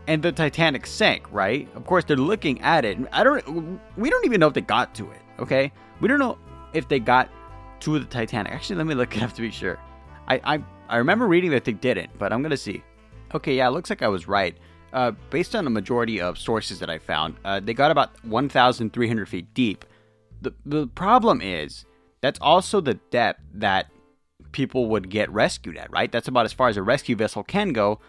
And 0.07 0.23
the 0.23 0.33
Titanic 0.33 0.87
sank, 0.87 1.31
right? 1.33 1.69
Of 1.77 1.87
course, 1.87 2.05
they're 2.05 2.17
looking 2.17 2.61
at 2.63 2.85
it. 2.85 2.99
I 3.13 3.23
don't. 3.23 3.81
We 3.97 4.11
don't 4.11 4.25
even 4.25 4.41
know 4.41 4.49
if 4.49 4.55
they 4.55 4.61
got 4.61 4.97
to 4.97 5.09
it. 5.13 5.21
Okay, 5.39 5.71
we 6.01 6.09
don't 6.09 6.19
know 6.19 6.39
if 6.73 6.89
they 6.89 6.99
got 6.99 7.29
to 7.81 7.99
the 8.01 8.05
Titanic. 8.07 8.53
Actually, 8.53 8.77
let 8.77 8.87
me 8.87 8.95
look 8.95 9.17
it 9.17 9.23
up 9.23 9.33
to 9.35 9.41
be 9.41 9.53
sure. 9.53 9.79
I 10.27 10.41
I, 10.57 10.65
I 10.89 10.97
remember 10.97 11.29
reading 11.29 11.53
that 11.53 11.65
they 11.65 11.73
didn't, 11.73 12.11
but 12.19 12.33
I'm 12.33 12.43
gonna 12.43 12.57
see. 12.57 12.83
Okay, 13.33 13.55
yeah, 13.55 13.69
it 13.69 13.71
looks 13.71 13.91
like 13.91 14.03
I 14.03 14.09
was 14.09 14.27
right. 14.27 14.57
Uh, 14.93 15.13
based 15.31 15.55
on 15.55 15.65
the 15.65 15.71
majority 15.71 16.21
of 16.21 16.37
sources 16.37 16.81
that 16.81 16.91
I 16.91 16.99
found, 16.99 17.37
uh, 17.45 17.61
they 17.61 17.73
got 17.73 17.91
about 17.91 18.11
1,300 18.25 19.29
feet 19.29 19.55
deep. 19.55 19.85
The, 20.43 20.53
the 20.67 20.87
problem 20.89 21.41
is 21.41 21.87
that's 22.21 22.39
also 22.41 22.81
the 22.81 22.95
depth 22.95 23.41
that 23.55 23.87
people 24.53 24.89
would 24.89 25.09
get 25.09 25.31
rescued 25.31 25.77
at, 25.77 25.91
right? 25.91 26.11
That's 26.11 26.29
about 26.29 26.45
as 26.45 26.53
far 26.53 26.69
as 26.69 26.77
a 26.77 26.83
rescue 26.83 27.17
vessel 27.17 27.43
can 27.43 27.73
go. 27.73 28.01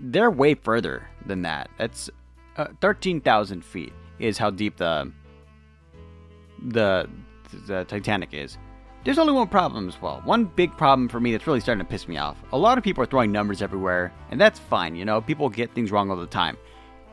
They're 0.00 0.30
way 0.30 0.54
further 0.54 1.08
than 1.24 1.42
that. 1.42 1.70
That's 1.78 2.10
uh, 2.56 2.68
13,000 2.80 3.64
feet 3.64 3.92
is 4.18 4.36
how 4.36 4.50
deep 4.50 4.76
the 4.76 5.10
the 6.68 7.08
the 7.66 7.84
Titanic 7.84 8.34
is. 8.34 8.58
There's 9.02 9.18
only 9.18 9.32
one 9.32 9.48
problem 9.48 9.88
as 9.88 10.00
well. 10.02 10.20
One 10.24 10.44
big 10.44 10.76
problem 10.76 11.08
for 11.08 11.20
me 11.20 11.32
that's 11.32 11.46
really 11.46 11.60
starting 11.60 11.84
to 11.84 11.90
piss 11.90 12.06
me 12.06 12.18
off. 12.18 12.36
A 12.52 12.58
lot 12.58 12.76
of 12.76 12.84
people 12.84 13.02
are 13.02 13.06
throwing 13.06 13.32
numbers 13.32 13.62
everywhere, 13.62 14.12
and 14.30 14.38
that's 14.38 14.58
fine, 14.58 14.94
you 14.94 15.06
know, 15.06 15.22
people 15.22 15.48
get 15.48 15.74
things 15.74 15.90
wrong 15.90 16.10
all 16.10 16.16
the 16.16 16.26
time. 16.26 16.58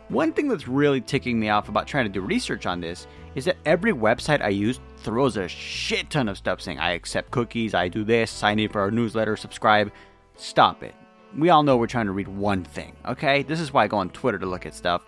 One 0.09 0.33
thing 0.33 0.49
that's 0.49 0.67
really 0.67 0.99
ticking 0.99 1.39
me 1.39 1.49
off 1.49 1.69
about 1.69 1.87
trying 1.87 2.05
to 2.05 2.11
do 2.11 2.21
research 2.21 2.65
on 2.65 2.81
this 2.81 3.07
is 3.37 3.45
that 3.45 3.57
every 3.65 3.93
website 3.93 4.41
I 4.41 4.49
use 4.49 4.79
throws 4.97 5.37
a 5.37 5.47
shit 5.47 6.09
ton 6.09 6.27
of 6.27 6.39
stuff 6.39 6.59
saying 6.59 6.79
I 6.79 6.93
accept 6.93 7.29
cookies, 7.29 7.75
I 7.75 7.87
do 7.87 8.03
this, 8.03 8.31
sign 8.31 8.57
in 8.57 8.67
for 8.67 8.81
our 8.81 8.89
newsletter, 8.89 9.37
subscribe. 9.37 9.91
Stop 10.37 10.81
it. 10.81 10.95
We 11.37 11.51
all 11.51 11.61
know 11.61 11.77
we're 11.77 11.85
trying 11.85 12.07
to 12.07 12.13
read 12.13 12.27
one 12.27 12.63
thing, 12.63 12.95
okay? 13.05 13.43
This 13.43 13.59
is 13.59 13.71
why 13.71 13.83
I 13.83 13.87
go 13.87 13.97
on 13.97 14.09
Twitter 14.09 14.39
to 14.39 14.47
look 14.47 14.65
at 14.65 14.73
stuff 14.73 15.03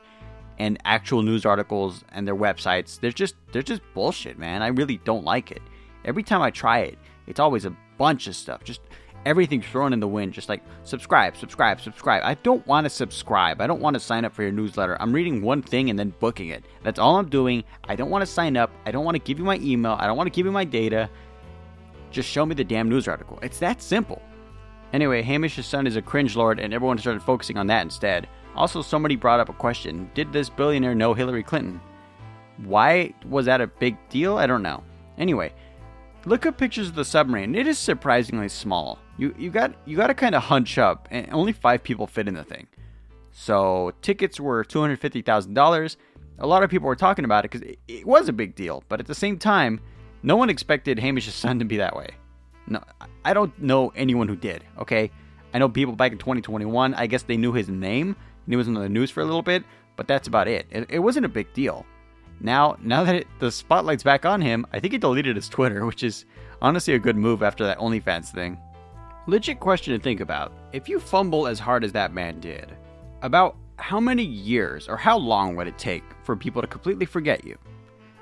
and 0.60 0.78
actual 0.86 1.24
news 1.24 1.44
articles 1.44 2.04
and 2.12 2.28
their 2.28 2.36
websites. 2.36 3.00
They're 3.00 3.12
just 3.12 3.34
they're 3.52 3.64
just 3.64 3.82
bullshit, 3.96 4.38
man. 4.38 4.62
I 4.62 4.68
really 4.68 4.98
don't 5.06 5.26
like 5.26 5.52
it. 5.52 5.64
Every 6.06 6.22
time 6.22 6.44
I 6.44 6.52
try 6.52 6.82
it, 6.82 7.00
it's 7.26 7.40
always 7.40 7.66
a 7.66 7.76
bunch 7.98 8.28
of 8.28 8.36
stuff. 8.36 8.64
Just 8.64 8.82
everything's 9.26 9.66
thrown 9.66 9.94
in 9.94 10.00
the 10.00 10.08
wind, 10.08 10.34
just 10.34 10.50
like 10.50 10.62
subscribe, 10.84 11.36
subscribe, 11.38 11.82
subscribe. 11.82 12.22
I 12.24 12.36
don't 12.36 12.66
want 12.68 12.86
to 12.86 12.90
subscribe. 12.90 13.62
I 13.62 13.68
don't 13.68 13.82
want 13.82 13.96
to 13.96 14.00
sign 14.00 14.26
up 14.26 14.34
for 14.34 14.44
your 14.44 14.52
newsletter. 14.52 14.98
I'm 15.02 15.14
reading 15.14 15.42
one 15.42 15.62
thing 15.62 15.90
and 15.90 15.98
then 15.98 16.14
booking 16.20 16.50
it. 16.50 16.64
That's 16.84 17.00
all 17.00 17.18
I'm 17.18 17.30
doing. 17.30 17.64
I 17.86 17.96
don't 17.96 18.10
want 18.10 18.22
to 18.22 18.32
sign 18.32 18.58
up. 18.58 18.72
I 18.86 18.92
don't 18.92 19.06
want 19.06 19.16
to 19.16 19.24
give 19.24 19.40
you 19.40 19.46
my 19.46 19.58
email. 19.58 19.98
I 20.00 20.08
don't 20.08 20.18
want 20.18 20.28
to 20.28 20.36
give 20.36 20.46
you 20.46 20.52
my 20.52 20.66
data. 20.66 21.10
Just 22.12 22.30
show 22.30 22.46
me 22.46 22.56
the 22.56 22.64
damn 22.64 22.90
news 22.90 23.08
article. 23.08 23.40
It's 23.42 23.60
that 23.60 23.82
simple. 23.82 24.22
Anyway, 24.94 25.22
Hamish's 25.22 25.68
son 25.68 25.86
is 25.86 25.96
a 25.96 26.02
cringe 26.02 26.36
lord, 26.36 26.60
and 26.60 26.74
everyone 26.74 26.98
started 26.98 27.22
focusing 27.22 27.58
on 27.58 27.68
that 27.68 27.84
instead. 27.84 28.28
Also, 28.56 28.82
somebody 28.82 29.16
brought 29.16 29.40
up 29.40 29.50
a 29.50 29.54
question 29.54 30.10
Did 30.16 30.34
this 30.34 30.50
billionaire 30.50 30.96
know 30.96 31.14
Hillary 31.14 31.44
Clinton? 31.44 31.80
Why 32.58 33.14
was 33.28 33.46
that 33.46 33.62
a 33.62 33.68
big 33.68 33.98
deal? 34.10 34.38
I 34.38 34.48
don't 34.48 34.64
know. 34.64 34.84
Anyway, 35.18 35.54
look 36.26 36.46
up 36.46 36.58
pictures 36.58 36.88
of 36.90 36.96
the 36.96 37.06
submarine. 37.06 37.56
It 37.56 37.68
is 37.68 37.78
surprisingly 37.78 38.50
small. 38.50 39.00
You 39.20 39.36
you 39.38 39.50
got 39.50 39.76
you 39.86 39.98
got 39.98 40.08
to 40.08 40.14
kind 40.14 40.34
of 40.34 40.44
hunch 40.44 40.78
up, 40.78 41.08
and 41.12 41.28
only 41.34 41.52
five 41.52 41.84
people 41.84 42.08
fit 42.08 42.28
in 42.28 42.36
the 42.36 42.44
thing. 42.44 42.68
So 43.32 43.94
tickets 44.02 44.40
were 44.40 44.64
two 44.64 44.80
hundred 44.80 45.00
fifty 45.00 45.22
thousand 45.22 45.54
dollars. 45.54 45.98
A 46.40 46.48
lot 46.48 46.64
of 46.64 46.70
people 46.70 46.88
were 46.88 46.96
talking 46.96 47.26
about 47.26 47.44
it 47.44 47.52
because 47.52 47.68
it, 47.68 47.80
it, 47.90 48.08
was 48.08 48.30
a 48.30 48.34
big 48.34 48.56
deal, 48.56 48.82
but 48.88 49.02
at 49.02 49.08
the 49.08 49.16
same 49.16 49.38
time, 49.38 49.82
no 50.24 50.38
one 50.38 50.50
expected 50.50 50.98
Hamish's 50.98 51.36
son 51.36 51.60
to 51.60 51.66
be 51.66 51.76
that 51.76 51.98
way. 51.98 52.08
No, 52.66 52.82
I 53.26 53.34
don't 53.34 53.62
know 53.62 53.92
anyone 53.94 54.30
who 54.30 54.38
did. 54.38 54.64
Okay, 54.78 55.12
I 55.54 55.60
know 55.60 55.68
people 55.68 55.98
back 55.98 56.14
in 56.14 56.18
2021. 56.18 56.94
I 56.94 57.08
guess 57.08 57.24
they 57.24 57.36
knew 57.36 57.52
his 57.52 57.68
name 57.68 58.16
and 58.50 58.54
he 58.54 58.56
was 58.56 58.70
in 58.70 58.74
the 58.74 58.88
news 58.88 59.12
for 59.12 59.20
a 59.20 59.26
little 59.26 59.42
bit, 59.42 59.66
but 59.98 60.08
that's 60.08 60.30
about 60.30 60.48
it. 60.48 60.66
It, 60.72 60.88
it 60.90 61.00
wasn't 61.00 61.26
a 61.26 61.30
big 61.30 61.54
deal. 61.54 61.86
Now, 62.40 62.78
now 62.82 63.04
that 63.04 63.16
it, 63.16 63.28
the 63.40 63.52
spotlight's 63.52 64.02
back 64.02 64.26
on 64.26 64.40
him, 64.40 64.66
I 64.72 64.80
think 64.80 64.94
he 64.94 64.98
deleted 64.98 65.36
his 65.36 65.50
Twitter, 65.50 65.86
which 65.86 66.04
is 66.04 66.26
honestly 66.62 66.94
a 66.94 67.00
good 67.00 67.18
move 67.18 67.44
after 67.44 67.66
that 67.66 67.80
OnlyFans 67.80 68.32
thing. 68.32 68.58
Legit 69.30 69.60
question 69.60 69.96
to 69.96 70.04
think 70.04 70.20
about. 70.20 70.52
If 70.74 70.90
you 70.90 71.00
fumble 71.00 71.48
as 71.48 71.60
hard 71.60 71.84
as 71.84 71.92
that 71.94 72.14
man 72.14 72.40
did, 72.40 72.76
about 73.22 73.56
how 73.78 74.00
many 74.00 74.24
years 74.24 74.88
or 74.88 74.98
how 74.98 75.18
long 75.18 75.56
would 75.56 75.68
it 75.68 75.78
take 75.78 76.04
for 76.24 76.36
people 76.36 76.62
to 76.62 76.68
completely 76.68 77.06
forget 77.06 77.46
you? 77.46 77.58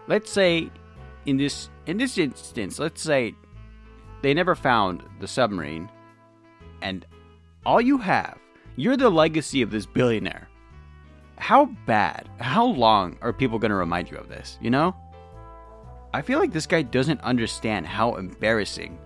Let's 0.07 0.31
say 0.31 0.69
in 1.25 1.37
this 1.37 1.69
in 1.85 1.97
this 1.97 2.17
instance, 2.17 2.79
let's 2.79 3.01
say 3.01 3.33
they 4.21 4.33
never 4.33 4.55
found 4.55 5.03
the 5.19 5.27
submarine 5.27 5.89
and 6.81 7.05
all 7.65 7.81
you 7.81 7.97
have, 7.97 8.37
you're 8.75 8.97
the 8.97 9.09
legacy 9.09 9.61
of 9.61 9.71
this 9.71 9.85
billionaire 9.85 10.49
how 11.37 11.65
bad, 11.85 12.27
how 12.39 12.65
long 12.65 13.17
are 13.21 13.31
people 13.31 13.59
going 13.59 13.69
to 13.69 13.75
remind 13.75 14.09
you 14.09 14.17
of 14.17 14.27
this, 14.27 14.57
you 14.59 14.69
know? 14.69 14.95
I 16.13 16.21
feel 16.21 16.39
like 16.39 16.51
this 16.51 16.65
guy 16.65 16.81
doesn't 16.81 17.21
understand 17.21 17.85
how 17.85 18.15
embarrassing, 18.15 18.97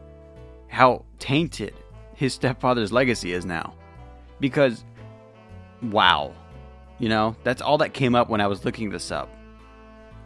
how 0.69 1.03
tainted 1.19 1.73
his 2.21 2.35
stepfather's 2.35 2.91
legacy 2.91 3.33
is 3.33 3.47
now. 3.47 3.73
Because, 4.39 4.85
wow, 5.81 6.35
you 6.99 7.09
know, 7.09 7.35
that's 7.43 7.63
all 7.63 7.79
that 7.79 7.95
came 7.95 8.13
up 8.13 8.29
when 8.29 8.39
I 8.39 8.45
was 8.45 8.63
looking 8.63 8.91
this 8.91 9.11
up. 9.11 9.27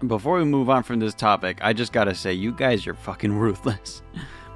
Before 0.05 0.37
we 0.37 0.43
move 0.43 0.69
on 0.69 0.83
from 0.83 0.99
this 0.99 1.13
topic, 1.13 1.57
I 1.61 1.71
just 1.71 1.93
gotta 1.93 2.13
say, 2.13 2.33
you 2.33 2.51
guys 2.51 2.85
are 2.85 2.95
fucking 2.95 3.31
ruthless. 3.39 4.01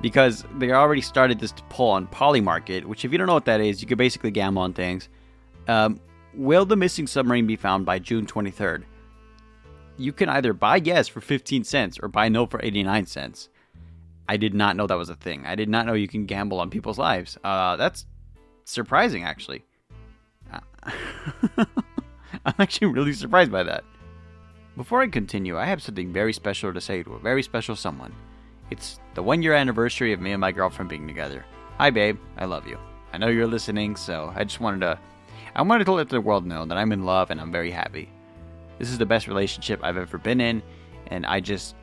because 0.02 0.44
they 0.58 0.72
already 0.72 1.00
started 1.00 1.40
this 1.40 1.54
poll 1.70 1.92
on 1.92 2.08
Polymarket, 2.08 2.84
which, 2.84 3.06
if 3.06 3.12
you 3.14 3.18
don't 3.18 3.28
know 3.28 3.36
what 3.36 3.46
that 3.46 3.62
is, 3.62 3.82
you 3.82 3.88
can 3.88 3.98
basically 3.98 4.32
gamble 4.32 4.62
on 4.62 4.74
things. 4.74 5.08
Um, 5.70 6.02
Will 6.34 6.66
the 6.66 6.76
missing 6.76 7.08
submarine 7.08 7.48
be 7.48 7.56
found 7.56 7.86
by 7.86 8.00
June 8.00 8.26
23rd? 8.26 8.84
You 9.98 10.12
can 10.12 10.28
either 10.28 10.52
buy 10.52 10.76
yes 10.76 11.08
for 11.08 11.22
15 11.22 11.64
cents 11.64 11.98
or 12.04 12.10
buy 12.10 12.28
no 12.28 12.46
for 12.46 12.60
89 12.62 13.06
cents. 13.06 13.48
I 14.30 14.38
did 14.38 14.54
not 14.54 14.76
know 14.76 14.86
that 14.86 14.96
was 14.96 15.10
a 15.10 15.16
thing. 15.16 15.48
I 15.48 15.56
did 15.56 15.70
not 15.70 15.88
know 15.88 15.94
you 15.94 16.08
can 16.08 16.28
gamble 16.28 16.60
on 16.60 16.70
people's 16.70 17.00
lives. 17.00 17.36
Uh, 17.44 17.76
that's 17.78 18.06
surprising, 18.64 19.24
actually. 19.24 19.64
I'm 21.58 22.54
actually 22.60 22.88
really 22.94 23.14
surprised 23.14 23.52
by 23.52 23.64
that. 23.64 23.84
Before 24.78 25.02
I 25.02 25.08
continue, 25.08 25.58
I 25.58 25.66
have 25.66 25.82
something 25.82 26.14
very 26.14 26.32
special 26.32 26.72
to 26.72 26.80
say 26.80 27.02
to 27.02 27.16
a 27.16 27.20
very 27.20 27.42
special 27.42 27.76
someone. 27.76 28.14
It's 28.70 29.00
the 29.16 29.24
one 29.24 29.42
year 29.42 29.56
anniversary 29.56 30.14
of 30.14 30.22
me 30.22 30.32
and 30.32 30.42
my 30.42 30.52
girlfriend 30.52 30.92
being 30.92 31.08
together. 31.08 31.44
Hi, 31.80 31.90
babe. 31.90 32.20
I 32.38 32.46
love 32.46 32.68
you. 32.68 32.78
I 33.12 33.18
know 33.18 33.30
you're 33.30 33.48
listening, 33.48 33.96
so 33.96 34.32
I 34.36 34.44
just 34.44 34.60
wanted 34.60 34.82
to 34.82 35.00
I 35.56 35.64
wanted 35.64 35.86
to 35.86 35.94
let 35.94 36.10
the 36.10 36.22
world 36.22 36.46
know 36.46 36.66
that 36.68 36.78
I'm 36.78 36.92
in 36.92 37.04
love 37.04 37.32
and 37.32 37.42
I'm 37.42 37.52
very 37.52 37.72
happy. 37.72 38.10
This 38.78 38.92
is 38.92 39.00
the 39.00 39.08
best 39.08 39.28
relationship 39.28 39.80
I've 39.82 39.98
ever 39.98 40.20
been 40.20 40.40
in, 40.40 40.62
and 41.08 41.26
I 41.26 41.40
just 41.40 41.74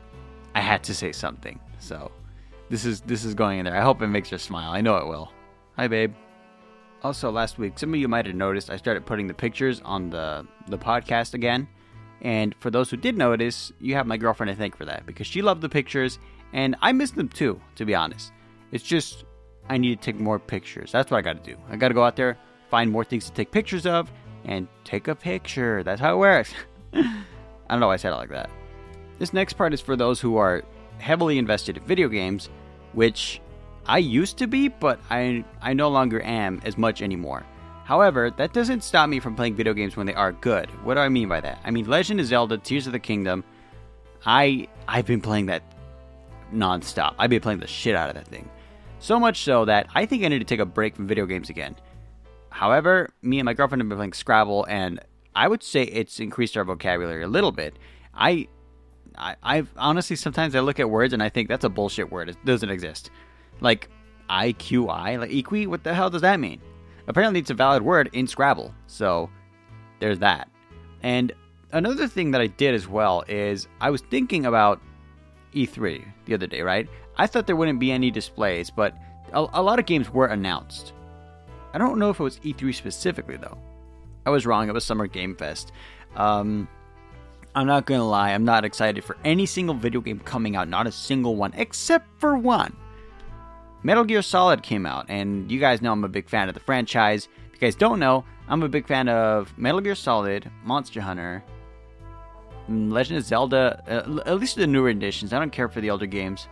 I 0.55 0.61
had 0.61 0.81
to 0.85 0.93
say 0.93 1.11
something. 1.11 1.59
So 1.79 2.09
this 2.69 2.85
is 2.85 3.01
this 3.01 3.23
is 3.23 3.33
going 3.33 3.59
in 3.59 3.65
there. 3.65 3.75
I 3.75 3.81
hope 3.81 4.01
it 4.01 4.07
makes 4.07 4.29
her 4.29 4.37
smile. 4.37 4.71
I 4.71 4.81
know 4.81 4.97
it 4.97 5.07
will. 5.07 5.31
Hi, 5.75 5.87
babe. 5.87 6.13
Also, 7.03 7.31
last 7.31 7.57
week, 7.57 7.77
some 7.77 7.93
of 7.93 7.99
you 7.99 8.07
might 8.07 8.25
have 8.25 8.35
noticed 8.35 8.69
I 8.69 8.77
started 8.77 9.05
putting 9.05 9.27
the 9.27 9.33
pictures 9.33 9.81
on 9.85 10.09
the 10.09 10.47
the 10.67 10.77
podcast 10.77 11.33
again. 11.33 11.67
And 12.21 12.55
for 12.59 12.71
those 12.71 12.89
who 12.89 12.97
did 12.97 13.15
notice, 13.15 13.71
you 13.79 13.93
have 13.93 14.07
my 14.07 14.17
girlfriend 14.17 14.49
to 14.49 14.55
thank 14.55 14.75
for 14.75 14.85
that 14.85 15.05
because 15.05 15.27
she 15.27 15.43
loved 15.43 15.61
the 15.61 15.69
pictures 15.69 16.17
and 16.51 16.75
I 16.81 16.91
missed 16.91 17.15
them 17.15 17.29
too, 17.29 17.61
to 17.75 17.85
be 17.85 17.93
honest. 17.93 18.31
It's 18.71 18.83
just 18.83 19.25
I 19.69 19.77
need 19.77 20.01
to 20.01 20.03
take 20.03 20.19
more 20.19 20.39
pictures. 20.39 20.91
That's 20.91 21.11
what 21.11 21.17
I 21.17 21.21
got 21.21 21.43
to 21.43 21.51
do. 21.51 21.59
I 21.69 21.75
got 21.75 21.89
to 21.89 21.93
go 21.93 22.03
out 22.03 22.15
there, 22.15 22.37
find 22.69 22.91
more 22.91 23.03
things 23.03 23.25
to 23.25 23.31
take 23.33 23.51
pictures 23.51 23.85
of, 23.85 24.11
and 24.45 24.67
take 24.83 25.07
a 25.07 25.15
picture. 25.15 25.83
That's 25.83 26.01
how 26.01 26.15
it 26.15 26.17
works. 26.17 26.53
I 26.93 27.23
don't 27.69 27.79
know 27.79 27.87
why 27.87 27.93
I 27.93 27.97
said 27.97 28.13
it 28.13 28.17
like 28.17 28.29
that. 28.29 28.49
This 29.19 29.33
next 29.33 29.53
part 29.53 29.73
is 29.73 29.81
for 29.81 29.95
those 29.95 30.21
who 30.21 30.37
are 30.37 30.63
heavily 30.99 31.37
invested 31.37 31.77
in 31.77 31.83
video 31.83 32.07
games, 32.07 32.49
which 32.97 33.39
I 33.85 33.99
used 33.99 34.39
to 34.39 34.47
be, 34.47 34.69
but 34.69 34.99
I, 35.11 35.45
I 35.61 35.73
no 35.73 35.87
longer 35.87 36.19
am 36.23 36.59
as 36.65 36.79
much 36.79 37.03
anymore. 37.03 37.45
However, 37.83 38.31
that 38.37 38.53
doesn't 38.53 38.83
stop 38.83 39.07
me 39.07 39.19
from 39.19 39.35
playing 39.35 39.55
video 39.55 39.75
games 39.75 39.95
when 39.95 40.07
they 40.07 40.15
are 40.15 40.31
good. 40.31 40.67
What 40.83 40.95
do 40.95 41.01
I 41.01 41.07
mean 41.07 41.29
by 41.29 41.39
that? 41.41 41.61
I 41.63 41.69
mean 41.69 41.85
Legend 41.85 42.19
of 42.19 42.25
Zelda 42.25 42.57
Tears 42.57 42.87
of 42.87 42.93
the 42.93 42.99
Kingdom. 42.99 43.43
I 44.25 44.67
I've 44.87 45.05
been 45.05 45.21
playing 45.21 45.45
that 45.45 45.61
nonstop. 46.51 47.13
I've 47.19 47.29
been 47.29 47.39
playing 47.39 47.59
the 47.59 47.67
shit 47.67 47.95
out 47.95 48.09
of 48.09 48.15
that 48.15 48.27
thing. 48.27 48.49
So 48.97 49.19
much 49.19 49.43
so 49.43 49.63
that 49.65 49.87
I 49.93 50.07
think 50.07 50.23
I 50.23 50.29
need 50.29 50.39
to 50.39 50.45
take 50.45 50.59
a 50.59 50.65
break 50.65 50.95
from 50.95 51.05
video 51.05 51.27
games 51.27 51.51
again. 51.51 51.75
However, 52.49 53.11
me 53.21 53.37
and 53.37 53.45
my 53.45 53.53
girlfriend 53.53 53.81
have 53.81 53.89
been 53.89 53.99
playing 53.99 54.13
Scrabble, 54.13 54.65
and 54.67 54.99
I 55.35 55.47
would 55.47 55.61
say 55.61 55.83
it's 55.83 56.19
increased 56.19 56.57
our 56.57 56.63
vocabulary 56.63 57.21
a 57.21 57.27
little 57.27 57.51
bit. 57.51 57.77
I, 58.15 58.47
I, 59.17 59.35
I've 59.43 59.69
honestly 59.77 60.15
sometimes 60.15 60.55
I 60.55 60.59
look 60.59 60.79
at 60.79 60.89
words 60.89 61.13
and 61.13 61.21
I 61.21 61.29
think 61.29 61.49
that's 61.49 61.65
a 61.65 61.69
bullshit 61.69 62.11
word. 62.11 62.29
It 62.29 62.37
doesn't 62.45 62.69
exist. 62.69 63.11
Like 63.61 63.89
IQI, 64.29 65.19
like 65.19 65.31
equi. 65.31 65.67
What 65.67 65.83
the 65.83 65.93
hell 65.93 66.09
does 66.09 66.21
that 66.21 66.39
mean? 66.39 66.61
Apparently, 67.07 67.39
it's 67.39 67.49
a 67.49 67.53
valid 67.53 67.83
word 67.83 68.09
in 68.13 68.27
Scrabble. 68.27 68.73
So 68.87 69.29
there's 69.99 70.19
that. 70.19 70.49
And 71.03 71.31
another 71.71 72.07
thing 72.07 72.31
that 72.31 72.41
I 72.41 72.47
did 72.47 72.75
as 72.75 72.87
well 72.87 73.23
is 73.27 73.67
I 73.81 73.89
was 73.89 74.01
thinking 74.01 74.45
about 74.45 74.81
E3 75.53 76.03
the 76.25 76.33
other 76.33 76.47
day, 76.47 76.61
right? 76.61 76.87
I 77.17 77.27
thought 77.27 77.47
there 77.47 77.55
wouldn't 77.55 77.79
be 77.79 77.91
any 77.91 78.11
displays, 78.11 78.69
but 78.69 78.95
a, 79.33 79.45
a 79.53 79.61
lot 79.61 79.79
of 79.79 79.85
games 79.85 80.09
were 80.09 80.27
announced. 80.27 80.93
I 81.73 81.77
don't 81.77 81.99
know 81.99 82.09
if 82.09 82.19
it 82.19 82.23
was 82.23 82.39
E3 82.39 82.73
specifically 82.73 83.37
though. 83.37 83.57
I 84.25 84.29
was 84.29 84.45
wrong. 84.45 84.67
It 84.67 84.73
was 84.73 84.83
Summer 84.83 85.07
Game 85.07 85.35
Fest. 85.35 85.71
Um, 86.15 86.67
I'm 87.57 87.65
not 87.65 87.87
gonna 87.87 88.07
lie. 88.07 88.33
I'm 88.33 88.45
not 88.45 88.65
excited 88.65 89.03
for 89.03 89.17
any 89.25 89.47
single 89.47 89.73
video 89.73 89.99
game 89.99 90.19
coming 90.19 90.55
out. 90.55 90.69
Not 90.69 90.85
a 90.85 90.91
single 90.91 91.35
one, 91.35 91.53
except 91.55 92.07
for 92.19 92.37
one. 92.37 92.77
Metal 93.81 94.03
Gear 94.03 94.21
Solid 94.21 94.61
came 94.61 94.85
out, 94.85 95.07
and 95.09 95.51
you 95.51 95.59
guys 95.59 95.81
know 95.81 95.91
I'm 95.91 96.03
a 96.03 96.07
big 96.07 96.29
fan 96.29 96.49
of 96.49 96.53
the 96.53 96.59
franchise. 96.59 97.27
If 97.47 97.53
you 97.53 97.59
guys 97.59 97.73
don't 97.73 97.99
know, 97.99 98.23
I'm 98.47 98.61
a 98.61 98.69
big 98.69 98.85
fan 98.85 99.09
of 99.09 99.57
Metal 99.57 99.81
Gear 99.81 99.95
Solid, 99.95 100.51
Monster 100.63 101.01
Hunter, 101.01 101.43
Legend 102.69 103.17
of 103.17 103.25
Zelda, 103.25 103.81
uh, 103.87 104.21
at 104.27 104.39
least 104.39 104.55
the 104.55 104.67
newer 104.67 104.89
editions. 104.89 105.33
I 105.33 105.39
don't 105.39 105.51
care 105.51 105.67
for 105.67 105.81
the 105.81 105.89
older 105.89 106.05
games. 106.05 106.47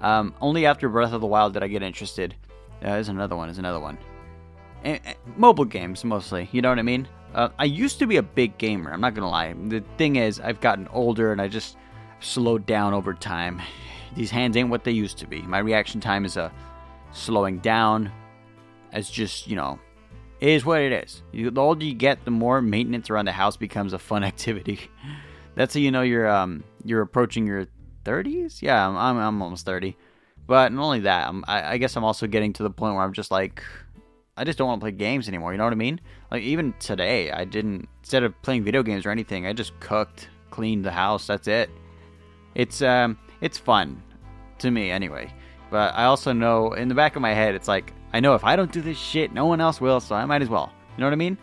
Um, 0.00 0.34
only 0.40 0.64
after 0.64 0.88
Breath 0.88 1.12
of 1.12 1.20
the 1.20 1.26
Wild 1.26 1.52
did 1.52 1.64
I 1.64 1.68
get 1.68 1.82
interested. 1.82 2.34
Uh, 2.80 2.92
there's 2.92 3.10
another 3.10 3.36
one. 3.36 3.48
There's 3.48 3.58
another 3.58 3.80
one 3.80 3.98
mobile 5.36 5.64
games 5.64 6.04
mostly. 6.04 6.48
You 6.52 6.62
know 6.62 6.68
what 6.68 6.78
I 6.78 6.82
mean? 6.82 7.08
Uh, 7.36 7.50
I 7.58 7.66
used 7.66 7.98
to 7.98 8.06
be 8.06 8.16
a 8.16 8.22
big 8.22 8.56
gamer. 8.56 8.90
I'm 8.90 9.00
not 9.02 9.14
gonna 9.14 9.28
lie. 9.28 9.52
The 9.52 9.84
thing 9.98 10.16
is, 10.16 10.40
I've 10.40 10.60
gotten 10.62 10.88
older 10.88 11.32
and 11.32 11.40
I 11.40 11.48
just 11.48 11.76
slowed 12.20 12.64
down 12.64 12.94
over 12.94 13.12
time. 13.12 13.60
These 14.14 14.30
hands 14.30 14.56
ain't 14.56 14.70
what 14.70 14.84
they 14.84 14.90
used 14.90 15.18
to 15.18 15.26
be. 15.26 15.42
My 15.42 15.58
reaction 15.58 16.00
time 16.00 16.24
is 16.24 16.38
a 16.38 16.44
uh, 16.44 16.50
slowing 17.12 17.58
down. 17.58 18.10
As 18.90 19.10
just 19.10 19.46
you 19.46 19.54
know, 19.54 19.78
is 20.40 20.64
what 20.64 20.80
it 20.80 20.92
is. 20.92 21.22
You, 21.30 21.50
the 21.50 21.60
older 21.60 21.84
you 21.84 21.92
get, 21.92 22.24
the 22.24 22.30
more 22.30 22.62
maintenance 22.62 23.10
around 23.10 23.26
the 23.26 23.32
house 23.32 23.58
becomes 23.58 23.92
a 23.92 23.98
fun 23.98 24.24
activity. 24.32 24.90
That's 25.56 25.74
how 25.74 25.80
you 25.80 25.90
know 25.90 26.02
you're 26.02 26.28
um 26.28 26.64
you're 26.84 27.02
approaching 27.02 27.46
your 27.46 27.66
30s. 28.06 28.62
Yeah, 28.62 28.88
I'm 28.88 28.96
I'm, 28.96 29.18
I'm 29.18 29.42
almost 29.42 29.66
30. 29.66 29.94
But 30.46 30.72
not 30.72 30.82
only 30.82 31.00
that, 31.00 31.34
I, 31.48 31.72
I 31.72 31.76
guess 31.76 31.96
I'm 31.96 32.04
also 32.04 32.26
getting 32.26 32.54
to 32.54 32.62
the 32.62 32.70
point 32.70 32.94
where 32.94 33.04
I'm 33.04 33.12
just 33.12 33.30
like 33.30 33.62
I 34.36 34.44
just 34.44 34.58
don't 34.58 34.68
want 34.68 34.80
to 34.80 34.84
play 34.84 34.92
games 34.92 35.28
anymore. 35.28 35.52
You 35.52 35.58
know 35.58 35.64
what 35.64 35.72
I 35.72 35.76
mean? 35.76 36.00
Like 36.30 36.42
even 36.42 36.74
today, 36.78 37.30
I 37.30 37.44
didn't 37.44 37.88
instead 38.02 38.22
of 38.22 38.40
playing 38.42 38.64
video 38.64 38.82
games 38.82 39.06
or 39.06 39.10
anything, 39.10 39.46
I 39.46 39.52
just 39.52 39.78
cooked, 39.80 40.28
cleaned 40.50 40.84
the 40.84 40.90
house. 40.90 41.26
That's 41.26 41.48
it. 41.48 41.70
It's 42.54 42.82
um, 42.82 43.18
it's 43.40 43.56
fun 43.56 44.02
to 44.58 44.70
me 44.70 44.90
anyway. 44.90 45.32
But 45.70 45.94
I 45.94 46.04
also 46.04 46.32
know 46.32 46.72
in 46.74 46.88
the 46.88 46.94
back 46.94 47.16
of 47.16 47.22
my 47.22 47.32
head, 47.32 47.54
it's 47.54 47.68
like, 47.68 47.92
I 48.12 48.20
know 48.20 48.34
if 48.34 48.44
I 48.44 48.56
don't 48.56 48.70
do 48.70 48.80
this 48.80 48.98
shit, 48.98 49.32
no 49.32 49.46
one 49.46 49.60
else 49.60 49.80
will, 49.80 50.00
so 50.00 50.14
I 50.14 50.24
might 50.26 50.42
as 50.42 50.48
well. 50.48 50.72
You 50.96 51.00
know 51.00 51.06
what 51.06 51.12
I 51.12 51.16
mean? 51.16 51.38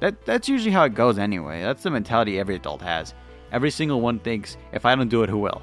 That 0.00 0.24
That's 0.26 0.48
usually 0.48 0.72
how 0.72 0.84
it 0.84 0.94
goes 0.94 1.18
anyway. 1.18 1.62
That's 1.62 1.82
the 1.82 1.90
mentality 1.90 2.38
every 2.38 2.56
adult 2.56 2.82
has. 2.82 3.14
Every 3.52 3.70
single 3.70 4.00
one 4.00 4.18
thinks, 4.18 4.56
if 4.72 4.84
I 4.84 4.94
don't 4.94 5.08
do 5.08 5.22
it, 5.22 5.30
who 5.30 5.38
will? 5.38 5.62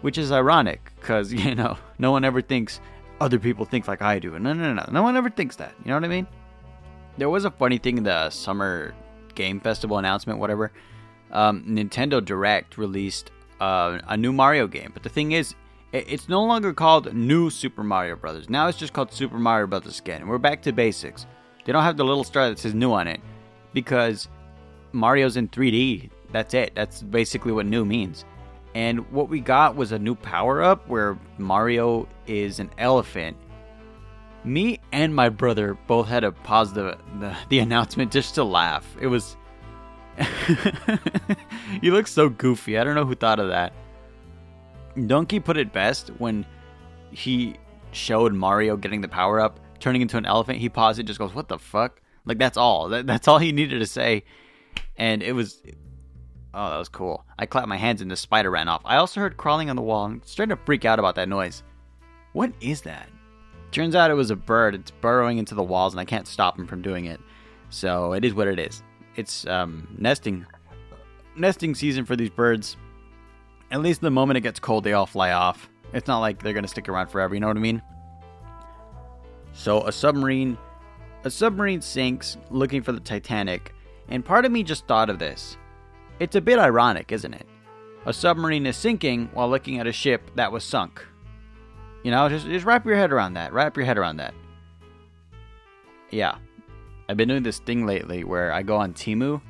Which 0.00 0.18
is 0.18 0.32
ironic, 0.32 0.92
because, 0.98 1.32
you 1.44 1.54
know, 1.54 1.76
no 1.98 2.10
one 2.10 2.24
ever 2.24 2.40
thinks 2.40 2.80
other 3.22 3.38
people 3.38 3.64
think 3.64 3.86
like 3.86 4.02
I 4.02 4.18
do. 4.18 4.32
No, 4.32 4.52
no, 4.52 4.54
no, 4.54 4.74
no. 4.74 4.84
No 4.90 5.02
one 5.02 5.16
ever 5.16 5.30
thinks 5.30 5.56
that. 5.56 5.74
You 5.84 5.90
know 5.90 5.94
what 5.94 6.04
I 6.04 6.08
mean? 6.08 6.26
There 7.18 7.30
was 7.30 7.44
a 7.44 7.50
funny 7.50 7.78
thing 7.78 7.98
in 7.98 8.04
the 8.04 8.30
summer 8.30 8.94
game 9.34 9.60
festival 9.60 9.98
announcement, 9.98 10.40
whatever. 10.40 10.72
Um, 11.30 11.64
Nintendo 11.64 12.22
Direct 12.22 12.76
released 12.76 13.30
uh, 13.60 14.00
a 14.08 14.16
new 14.16 14.32
Mario 14.32 14.66
game, 14.66 14.90
but 14.92 15.02
the 15.04 15.08
thing 15.08 15.32
is, 15.32 15.54
it's 15.92 16.28
no 16.28 16.42
longer 16.42 16.72
called 16.72 17.14
New 17.14 17.48
Super 17.50 17.84
Mario 17.84 18.16
Brothers. 18.16 18.50
Now 18.50 18.66
it's 18.66 18.78
just 18.78 18.92
called 18.92 19.12
Super 19.12 19.38
Mario 19.38 19.66
Brothers 19.66 20.00
again. 20.00 20.26
We're 20.26 20.38
back 20.38 20.62
to 20.62 20.72
basics. 20.72 21.26
They 21.64 21.72
don't 21.72 21.82
have 21.84 21.96
the 21.98 22.04
little 22.04 22.24
star 22.24 22.48
that 22.48 22.58
says 22.58 22.74
new 22.74 22.92
on 22.92 23.06
it 23.06 23.20
because 23.72 24.28
Mario's 24.92 25.36
in 25.36 25.48
3D. 25.48 26.10
That's 26.32 26.54
it. 26.54 26.74
That's 26.74 27.02
basically 27.02 27.52
what 27.52 27.66
new 27.66 27.84
means. 27.84 28.24
And 28.74 29.10
what 29.10 29.28
we 29.28 29.40
got 29.40 29.76
was 29.76 29.92
a 29.92 29.98
new 29.98 30.14
power 30.14 30.62
up 30.62 30.88
where 30.88 31.18
Mario 31.38 32.08
is 32.26 32.58
an 32.58 32.70
elephant. 32.78 33.36
Me 34.44 34.80
and 34.92 35.14
my 35.14 35.28
brother 35.28 35.74
both 35.86 36.08
had 36.08 36.20
to 36.20 36.32
pause 36.32 36.72
the, 36.72 36.98
the, 37.20 37.36
the 37.48 37.58
announcement 37.58 38.10
just 38.10 38.34
to 38.36 38.44
laugh. 38.44 38.86
It 39.00 39.08
was. 39.08 39.36
you 41.82 41.92
look 41.92 42.06
so 42.06 42.28
goofy. 42.28 42.78
I 42.78 42.84
don't 42.84 42.94
know 42.94 43.04
who 43.04 43.14
thought 43.14 43.40
of 43.40 43.48
that. 43.48 43.72
Donkey 45.06 45.40
put 45.40 45.56
it 45.56 45.72
best 45.72 46.08
when 46.18 46.44
he 47.10 47.56
showed 47.92 48.32
Mario 48.34 48.76
getting 48.76 49.00
the 49.00 49.08
power 49.08 49.40
up, 49.40 49.60
turning 49.80 50.02
into 50.02 50.16
an 50.18 50.26
elephant. 50.26 50.58
He 50.58 50.68
paused 50.68 50.98
it, 50.98 51.04
just 51.04 51.18
goes, 51.18 51.34
"What 51.34 51.48
the 51.48 51.58
fuck?" 51.58 52.00
Like 52.24 52.38
that's 52.38 52.56
all. 52.58 52.88
That, 52.90 53.06
that's 53.06 53.26
all 53.26 53.38
he 53.38 53.52
needed 53.52 53.78
to 53.78 53.86
say, 53.86 54.24
and 54.96 55.22
it 55.22 55.32
was. 55.32 55.62
Oh, 56.54 56.70
that 56.70 56.78
was 56.78 56.88
cool. 56.88 57.24
I 57.38 57.46
clapped 57.46 57.68
my 57.68 57.76
hands 57.76 58.02
and 58.02 58.10
the 58.10 58.16
spider 58.16 58.50
ran 58.50 58.68
off. 58.68 58.82
I 58.84 58.96
also 58.96 59.20
heard 59.20 59.36
crawling 59.36 59.70
on 59.70 59.76
the 59.76 59.82
wall 59.82 60.04
and 60.04 60.24
started 60.24 60.56
to 60.56 60.64
freak 60.64 60.84
out 60.84 60.98
about 60.98 61.14
that 61.14 61.28
noise. 61.28 61.62
What 62.32 62.52
is 62.60 62.82
that? 62.82 63.08
Turns 63.70 63.94
out 63.94 64.10
it 64.10 64.14
was 64.14 64.30
a 64.30 64.36
bird. 64.36 64.74
It's 64.74 64.90
burrowing 64.90 65.38
into 65.38 65.54
the 65.54 65.62
walls 65.62 65.94
and 65.94 66.00
I 66.00 66.04
can't 66.04 66.26
stop 66.26 66.58
him 66.58 66.66
from 66.66 66.82
doing 66.82 67.06
it. 67.06 67.20
So 67.70 68.12
it 68.12 68.24
is 68.24 68.34
what 68.34 68.48
it 68.48 68.58
is. 68.58 68.82
It's 69.16 69.46
um, 69.46 69.88
nesting 69.98 70.46
nesting 71.36 71.74
season 71.74 72.04
for 72.04 72.16
these 72.16 72.30
birds. 72.30 72.76
At 73.70 73.80
least 73.80 74.02
the 74.02 74.10
moment 74.10 74.36
it 74.36 74.42
gets 74.42 74.60
cold, 74.60 74.84
they 74.84 74.92
all 74.92 75.06
fly 75.06 75.32
off. 75.32 75.70
It's 75.94 76.06
not 76.06 76.20
like 76.20 76.42
they're 76.42 76.52
gonna 76.52 76.68
stick 76.68 76.88
around 76.88 77.08
forever. 77.08 77.34
You 77.34 77.40
know 77.40 77.48
what 77.48 77.56
I 77.56 77.60
mean? 77.60 77.80
So 79.54 79.86
a 79.86 79.92
submarine, 79.92 80.58
a 81.24 81.30
submarine 81.30 81.80
sinks 81.80 82.36
looking 82.50 82.82
for 82.82 82.92
the 82.92 83.00
Titanic, 83.00 83.74
and 84.08 84.22
part 84.22 84.44
of 84.44 84.52
me 84.52 84.62
just 84.62 84.86
thought 84.86 85.08
of 85.08 85.18
this. 85.18 85.56
It's 86.22 86.36
a 86.36 86.40
bit 86.40 86.58
ironic, 86.58 87.12
isn't 87.12 87.34
it? 87.34 87.46
A 88.06 88.12
submarine 88.12 88.66
is 88.66 88.76
sinking 88.76 89.30
while 89.32 89.48
looking 89.48 89.78
at 89.78 89.86
a 89.86 89.92
ship 89.92 90.30
that 90.36 90.52
was 90.52 90.64
sunk. 90.64 91.04
You 92.02 92.10
know, 92.10 92.28
just 92.28 92.46
just 92.46 92.64
wrap 92.64 92.86
your 92.86 92.96
head 92.96 93.12
around 93.12 93.34
that. 93.34 93.52
Wrap 93.52 93.76
your 93.76 93.86
head 93.86 93.98
around 93.98 94.16
that. 94.16 94.34
Yeah, 96.10 96.36
I've 97.08 97.16
been 97.16 97.28
doing 97.28 97.42
this 97.42 97.58
thing 97.58 97.86
lately 97.86 98.24
where 98.24 98.52
I 98.52 98.62
go 98.62 98.76
on 98.76 98.92
Temu 98.92 99.40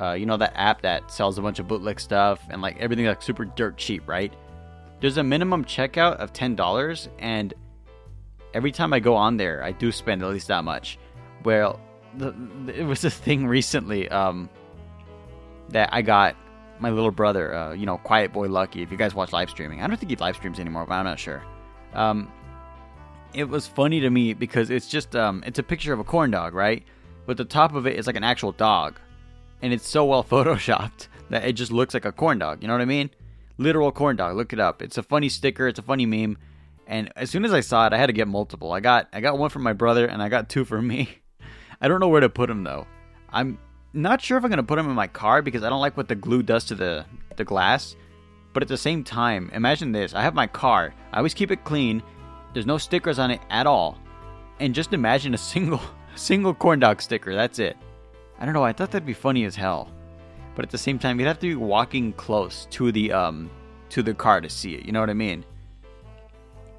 uh, 0.00 0.12
you 0.12 0.26
know 0.26 0.36
that 0.36 0.52
app 0.56 0.82
that 0.82 1.10
sells 1.10 1.38
a 1.38 1.42
bunch 1.42 1.58
of 1.58 1.68
bootleg 1.68 2.00
stuff 2.00 2.40
and 2.50 2.60
like 2.60 2.76
everything 2.78 3.06
like 3.06 3.22
super 3.22 3.44
dirt 3.44 3.76
cheap, 3.76 4.06
right? 4.08 4.32
There's 5.00 5.18
a 5.18 5.22
minimum 5.22 5.64
checkout 5.64 6.16
of 6.16 6.32
ten 6.32 6.56
dollars, 6.56 7.08
and 7.18 7.54
every 8.54 8.72
time 8.72 8.92
I 8.92 9.00
go 9.00 9.14
on 9.14 9.36
there, 9.36 9.62
I 9.62 9.72
do 9.72 9.92
spend 9.92 10.22
at 10.22 10.28
least 10.28 10.48
that 10.48 10.64
much. 10.64 10.98
Well, 11.44 11.80
the, 12.16 12.34
it 12.74 12.84
was 12.84 13.04
a 13.04 13.10
thing 13.10 13.46
recently 13.58 14.08
um, 14.08 14.48
that 15.70 15.88
I 15.92 16.02
got 16.02 16.36
my 16.80 16.90
little 16.90 17.10
brother, 17.10 17.54
uh, 17.54 17.72
you 17.72 17.86
know, 17.86 17.98
Quiet 17.98 18.32
Boy 18.32 18.48
Lucky. 18.48 18.82
If 18.82 18.90
you 18.90 18.98
guys 18.98 19.14
watch 19.14 19.32
live 19.32 19.50
streaming, 19.50 19.80
I 19.80 19.86
don't 19.86 19.96
think 19.96 20.10
he 20.10 20.16
live 20.16 20.36
streams 20.36 20.58
anymore, 20.58 20.86
but 20.86 20.94
I'm 20.94 21.04
not 21.04 21.18
sure. 21.18 21.42
Um, 21.92 22.30
it 23.32 23.48
was 23.48 23.66
funny 23.66 24.00
to 24.00 24.10
me 24.10 24.34
because 24.34 24.70
it's 24.70 24.88
just 24.88 25.14
um, 25.16 25.42
it's 25.46 25.58
a 25.58 25.62
picture 25.62 25.92
of 25.92 26.00
a 26.00 26.04
corn 26.04 26.30
dog, 26.30 26.54
right? 26.54 26.84
But 27.26 27.36
the 27.36 27.44
top 27.44 27.74
of 27.74 27.86
it 27.86 27.96
is 27.96 28.06
like 28.06 28.16
an 28.16 28.24
actual 28.24 28.52
dog 28.52 28.98
and 29.62 29.72
it's 29.72 29.88
so 29.88 30.04
well 30.04 30.22
photoshopped 30.30 31.08
that 31.30 31.44
it 31.44 31.54
just 31.54 31.72
looks 31.72 31.94
like 31.94 32.04
a 32.04 32.12
corn 32.12 32.38
dog. 32.38 32.62
You 32.62 32.68
know 32.68 32.74
what 32.74 32.82
I 32.82 32.86
mean? 32.86 33.10
Literal 33.56 33.90
corn 33.92 34.16
dog. 34.16 34.36
Look 34.36 34.52
it 34.52 34.60
up. 34.60 34.82
It's 34.82 34.98
a 34.98 35.02
funny 35.02 35.28
sticker. 35.28 35.68
It's 35.68 35.78
a 35.78 35.82
funny 35.82 36.06
meme. 36.06 36.38
And 36.86 37.10
as 37.16 37.30
soon 37.30 37.44
as 37.44 37.52
I 37.52 37.60
saw 37.60 37.86
it, 37.86 37.92
I 37.92 37.96
had 37.96 38.06
to 38.06 38.12
get 38.12 38.28
multiple. 38.28 38.72
I 38.72 38.80
got 38.80 39.08
I 39.12 39.20
got 39.20 39.38
one 39.38 39.48
for 39.48 39.60
my 39.60 39.72
brother 39.72 40.06
and 40.06 40.22
I 40.22 40.28
got 40.28 40.48
two 40.48 40.64
for 40.64 40.82
me. 40.82 41.08
I 41.80 41.88
don't 41.88 42.00
know 42.00 42.08
where 42.08 42.20
to 42.20 42.28
put 42.28 42.48
them 42.48 42.62
though. 42.62 42.86
I'm 43.30 43.58
not 43.94 44.20
sure 44.20 44.36
if 44.36 44.44
I'm 44.44 44.50
gonna 44.50 44.62
put 44.62 44.76
them 44.76 44.88
in 44.88 44.94
my 44.94 45.06
car 45.06 45.40
because 45.40 45.62
I 45.62 45.70
don't 45.70 45.80
like 45.80 45.96
what 45.96 46.08
the 46.08 46.14
glue 46.14 46.42
does 46.42 46.64
to 46.66 46.74
the 46.74 47.06
the 47.36 47.44
glass. 47.44 47.96
But 48.52 48.62
at 48.62 48.68
the 48.68 48.76
same 48.76 49.04
time, 49.04 49.50
imagine 49.52 49.92
this: 49.92 50.14
I 50.14 50.22
have 50.22 50.34
my 50.34 50.46
car. 50.46 50.94
I 51.12 51.18
always 51.18 51.34
keep 51.34 51.50
it 51.50 51.64
clean. 51.64 52.02
There's 52.52 52.66
no 52.66 52.78
stickers 52.78 53.18
on 53.18 53.30
it 53.30 53.40
at 53.50 53.66
all. 53.66 53.98
And 54.60 54.74
just 54.74 54.92
imagine 54.92 55.34
a 55.34 55.38
single 55.38 55.80
single 56.16 56.54
corn 56.54 56.80
dog 56.80 57.00
sticker. 57.00 57.34
That's 57.34 57.58
it. 57.58 57.76
I 58.38 58.44
don't 58.44 58.54
know. 58.54 58.64
I 58.64 58.72
thought 58.72 58.90
that'd 58.90 59.06
be 59.06 59.12
funny 59.12 59.44
as 59.44 59.56
hell, 59.56 59.90
but 60.54 60.64
at 60.64 60.70
the 60.70 60.78
same 60.78 60.98
time, 60.98 61.18
you'd 61.18 61.26
have 61.26 61.38
to 61.40 61.48
be 61.48 61.54
walking 61.54 62.12
close 62.12 62.66
to 62.70 62.92
the 62.92 63.12
um 63.12 63.50
to 63.90 64.02
the 64.02 64.14
car 64.14 64.40
to 64.40 64.50
see 64.50 64.74
it. 64.74 64.84
You 64.84 64.92
know 64.92 65.00
what 65.00 65.10
I 65.10 65.14
mean? 65.14 65.44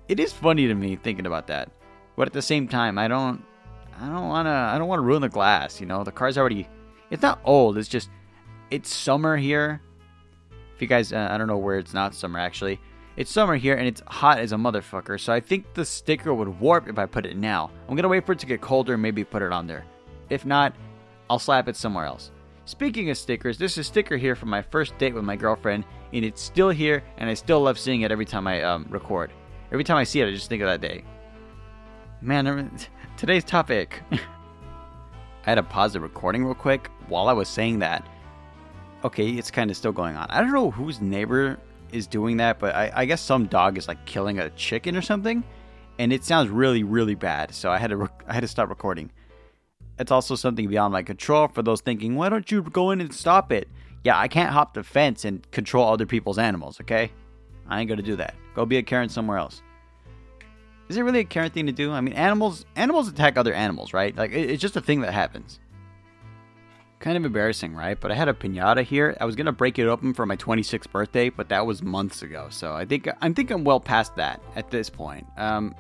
It 0.08 0.20
is 0.20 0.32
funny 0.32 0.68
to 0.68 0.76
me 0.76 0.98
thinking 0.98 1.26
about 1.26 1.48
that, 1.48 1.72
but 2.16 2.28
at 2.28 2.34
the 2.34 2.42
same 2.42 2.68
time, 2.68 2.98
I 2.98 3.08
don't 3.08 3.44
I 4.00 4.08
don't 4.08 4.28
wanna 4.28 4.72
I 4.74 4.78
don't 4.78 4.88
wanna 4.88 5.02
ruin 5.02 5.22
the 5.22 5.30
glass. 5.30 5.80
You 5.80 5.88
know, 5.88 6.04
the 6.04 6.12
car's 6.12 6.38
already 6.38 6.68
it's 7.10 7.22
not 7.22 7.40
old. 7.44 7.78
It's 7.78 7.90
just 7.90 8.10
it's 8.72 8.94
summer 8.94 9.38
here. 9.38 9.82
If 10.76 10.82
you 10.82 10.88
guys, 10.88 11.14
uh, 11.14 11.30
I 11.32 11.38
don't 11.38 11.48
know 11.48 11.58
where 11.58 11.78
it's 11.78 11.94
not 11.94 12.14
summer 12.14 12.40
actually. 12.40 12.80
It's 13.18 13.32
summer 13.32 13.56
here 13.56 13.76
and 13.76 13.88
it's 13.88 14.02
hot 14.08 14.40
as 14.40 14.52
a 14.52 14.56
motherfucker. 14.56 15.20
So 15.20 15.32
I 15.32 15.40
think 15.40 15.74
the 15.74 15.86
sticker 15.86 16.34
would 16.34 16.60
warp 16.60 16.90
if 16.90 17.00
I 17.00 17.06
put 17.06 17.26
it 17.26 17.38
now. 17.38 17.72
I'm 17.88 17.96
gonna 17.96 18.08
wait 18.08 18.26
for 18.26 18.34
it 18.34 18.40
to 18.40 18.46
get 18.46 18.62
colder 18.62 18.94
and 18.94 19.02
maybe 19.02 19.24
put 19.24 19.42
it 19.42 19.52
on 19.52 19.68
there. 19.68 19.86
If 20.30 20.46
not, 20.46 20.76
I'll 21.30 21.40
slap 21.40 21.68
it 21.68 21.76
somewhere 21.76 22.06
else. 22.06 22.32
Speaking 22.66 23.10
of 23.12 23.18
stickers, 23.18 23.58
there's 23.58 23.78
a 23.78 23.84
sticker 23.84 24.18
here 24.18 24.36
from 24.36 24.50
my 24.50 24.62
first 24.62 24.98
date 24.98 25.14
with 25.14 25.24
my 25.24 25.36
girlfriend, 25.36 25.86
and 26.14 26.26
it's 26.26 26.42
still 26.42 26.70
here, 26.70 27.04
and 27.18 27.30
I 27.30 27.36
still 27.36 27.62
love 27.62 27.78
seeing 27.78 28.02
it 28.02 28.12
every 28.12 28.26
time 28.26 28.48
I 28.48 28.64
um, 28.64 28.88
record. 28.90 29.32
Every 29.72 29.84
time 29.84 29.98
I 29.98 30.04
see 30.04 30.22
it, 30.22 30.28
I 30.28 30.32
just 30.32 30.50
think 30.50 30.64
of 30.64 30.68
that 30.68 30.82
day. 30.82 31.04
Man, 32.22 32.72
today's 33.18 33.44
topic. 33.44 34.02
I 35.46 35.52
had 35.52 35.56
to 35.56 35.64
pause 35.64 35.94
the 35.94 36.00
recording 36.00 36.44
real 36.44 36.56
quick 36.56 36.90
while 37.08 37.28
I 37.28 37.34
was 37.34 37.48
saying 37.48 37.80
that. 37.80 38.08
Okay, 39.04 39.30
it's 39.30 39.52
kind 39.52 39.70
of 39.70 39.78
still 39.78 39.92
going 39.92 40.16
on. 40.16 40.28
I 40.32 40.42
don't 40.42 40.52
know 40.52 40.72
whose 40.72 41.02
neighbor 41.02 41.60
is 41.92 42.08
doing 42.08 42.38
that, 42.38 42.60
but 42.60 42.74
I, 42.74 42.92
I 42.96 43.06
guess 43.06 43.22
some 43.22 43.46
dog 43.46 43.78
is 43.78 43.88
like 43.88 44.04
killing 44.06 44.40
a 44.40 44.50
chicken 44.52 44.98
or 44.98 45.02
something, 45.02 45.44
and 46.00 46.12
it 46.12 46.24
sounds 46.24 46.50
really, 46.50 46.84
really 46.84 47.14
bad. 47.14 47.54
So 47.54 47.70
I 47.70 47.78
had 47.78 47.92
to 47.92 48.10
I 48.28 48.34
had 48.34 48.40
to 48.42 48.48
stop 48.48 48.70
recording. 48.70 49.12
It's 50.00 50.12
also 50.12 50.36
something 50.36 50.68
beyond 50.68 50.92
my 50.92 51.04
control 51.04 51.48
for 51.48 51.62
those 51.62 51.82
thinking, 51.82 52.16
why 52.16 52.30
don't 52.30 52.50
you 52.52 52.64
go 52.64 52.92
in 52.92 53.00
and 53.00 53.14
stop 53.14 53.52
it? 53.52 53.70
Yeah, 54.04 54.20
I 54.20 54.28
can't 54.28 54.52
hop 54.52 54.74
the 54.74 54.84
fence 54.84 55.26
and 55.26 55.50
control 55.52 55.88
other 55.88 56.06
people's 56.06 56.38
animals, 56.38 56.82
okay? 56.82 57.12
I 57.68 57.80
ain't 57.80 57.90
gonna 57.90 58.02
do 58.02 58.16
that. 58.18 58.36
Go 58.56 58.66
be 58.66 58.78
a 58.78 58.84
Karen 58.84 59.10
somewhere 59.10 59.38
else. 59.38 59.62
Is 60.90 60.98
it 60.98 61.02
really 61.02 61.20
a 61.20 61.24
Karen 61.24 61.50
thing 61.50 61.66
to 61.66 61.72
do? 61.72 61.92
I 61.92 62.02
mean, 62.02 62.14
animals 62.14 62.66
animals 62.76 63.08
attack 63.08 63.38
other 63.38 63.54
animals, 63.54 63.94
right? 63.94 64.16
Like 64.16 64.32
it's 64.32 64.62
just 64.62 64.76
a 64.76 64.82
thing 64.82 65.02
that 65.02 65.14
happens. 65.14 65.60
Kind 67.00 67.18
of 67.18 67.26
embarrassing, 67.26 67.76
right? 67.76 68.00
But 68.00 68.12
I 68.12 68.16
had 68.16 68.30
a 68.30 68.34
pinata 68.34 68.84
here. 68.84 69.18
I 69.20 69.26
was 69.26 69.36
gonna 69.36 69.52
break 69.52 69.80
it 69.80 69.88
open 69.88 70.14
for 70.14 70.26
my 70.26 70.38
26th 70.38 70.90
birthday, 70.92 71.30
but 71.30 71.50
that 71.50 71.66
was 71.66 71.82
months 71.82 72.22
ago. 72.22 72.48
So 72.50 72.74
I 72.74 72.86
think 72.86 73.08
I 73.22 73.34
think 73.34 73.52
I'm 73.52 73.64
well 73.64 73.80
past 73.80 74.16
that 74.16 74.42
at 74.56 74.70
this 74.70 74.90
point. 74.90 75.26
Um, 75.38 75.76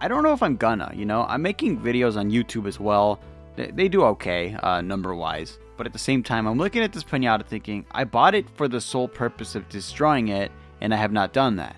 I 0.00 0.08
don't 0.08 0.22
know 0.22 0.32
if 0.32 0.42
I'm 0.42 0.56
gonna. 0.56 0.92
You 0.94 1.06
know, 1.06 1.24
I'm 1.24 1.42
making 1.42 1.80
videos 1.80 2.16
on 2.16 2.30
YouTube 2.30 2.66
as 2.66 2.78
well 2.78 3.20
they, 3.56 3.70
they 3.70 3.88
do 3.88 4.04
okay 4.04 4.54
uh, 4.62 4.80
number 4.80 5.14
wise. 5.14 5.58
But 5.76 5.86
at 5.86 5.92
the 5.92 5.98
same 5.98 6.22
time, 6.22 6.46
I'm 6.46 6.58
looking 6.58 6.82
at 6.82 6.92
this 6.92 7.04
pinata 7.04 7.46
thinking, 7.46 7.84
I 7.92 8.04
bought 8.04 8.34
it 8.34 8.48
for 8.50 8.68
the 8.68 8.80
sole 8.80 9.08
purpose 9.08 9.54
of 9.54 9.68
destroying 9.68 10.28
it, 10.28 10.52
and 10.80 10.92
I 10.92 10.96
have 10.96 11.12
not 11.12 11.32
done 11.32 11.56
that. 11.56 11.76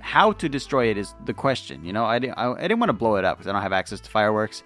How 0.00 0.32
to 0.32 0.48
destroy 0.48 0.86
it 0.86 0.98
is 0.98 1.14
the 1.24 1.34
question. 1.34 1.84
You 1.84 1.92
know, 1.92 2.04
I, 2.04 2.18
didn't, 2.18 2.34
I, 2.34 2.52
I 2.52 2.62
didn't 2.62 2.78
want 2.78 2.90
to 2.90 2.94
blow 2.94 3.16
it 3.16 3.24
up 3.24 3.38
because 3.38 3.48
I 3.48 3.52
don't 3.52 3.62
have 3.62 3.72
access 3.72 4.00
to 4.00 4.10
fireworks. 4.10 4.62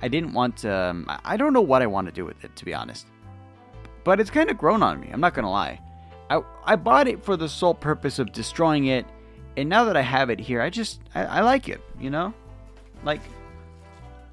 I 0.00 0.08
didn't 0.08 0.32
want 0.32 0.56
to. 0.58 0.72
Um, 0.72 1.06
I 1.24 1.36
don't 1.36 1.52
know 1.52 1.60
what 1.60 1.82
I 1.82 1.86
want 1.86 2.06
to 2.06 2.12
do 2.12 2.24
with 2.24 2.44
it, 2.44 2.54
to 2.56 2.64
be 2.64 2.74
honest. 2.74 3.06
But 4.04 4.20
it's 4.20 4.30
kind 4.30 4.50
of 4.50 4.56
grown 4.56 4.82
on 4.82 5.00
me, 5.00 5.10
I'm 5.12 5.20
not 5.20 5.34
to 5.34 5.48
lie. 5.48 5.80
I, 6.30 6.42
I 6.64 6.76
bought 6.76 7.08
it 7.08 7.24
for 7.24 7.36
the 7.36 7.48
sole 7.48 7.74
purpose 7.74 8.18
of 8.18 8.32
destroying 8.32 8.86
it, 8.86 9.06
and 9.56 9.68
now 9.68 9.84
that 9.84 9.96
I 9.96 10.02
have 10.02 10.30
it 10.30 10.38
here, 10.38 10.60
I 10.60 10.70
just. 10.70 11.00
I, 11.14 11.24
I 11.24 11.40
like 11.40 11.68
it, 11.68 11.80
you 11.98 12.10
know? 12.10 12.32
Like, 13.02 13.20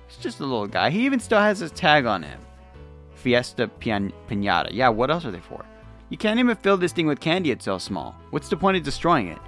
it's 0.08 0.18
just 0.18 0.40
a 0.40 0.44
little 0.44 0.68
guy. 0.68 0.90
He 0.92 1.06
even 1.06 1.20
still 1.20 1.40
has 1.40 1.60
his 1.60 1.72
tag 1.72 2.06
on 2.06 2.22
him. 2.22 2.40
Fiesta 3.16 3.68
Pian- 3.80 4.14
Pinata. 4.30 4.70
Yeah, 4.72 4.90
what 4.90 5.10
else 5.10 5.26
are 5.26 5.32
they 5.32 5.40
for? 5.40 5.66
You 6.10 6.18
can't 6.18 6.40
even 6.40 6.56
fill 6.58 6.78
this 6.78 6.94
thing 6.94 7.08
with 7.08 7.20
candy, 7.20 7.52
it's 7.52 7.66
so 7.66 7.80
small. 7.80 8.16
What's 8.30 8.50
the 8.50 8.58
point 8.58 8.78
of 8.78 8.84
destroying 8.84 9.30
it? 9.30 9.40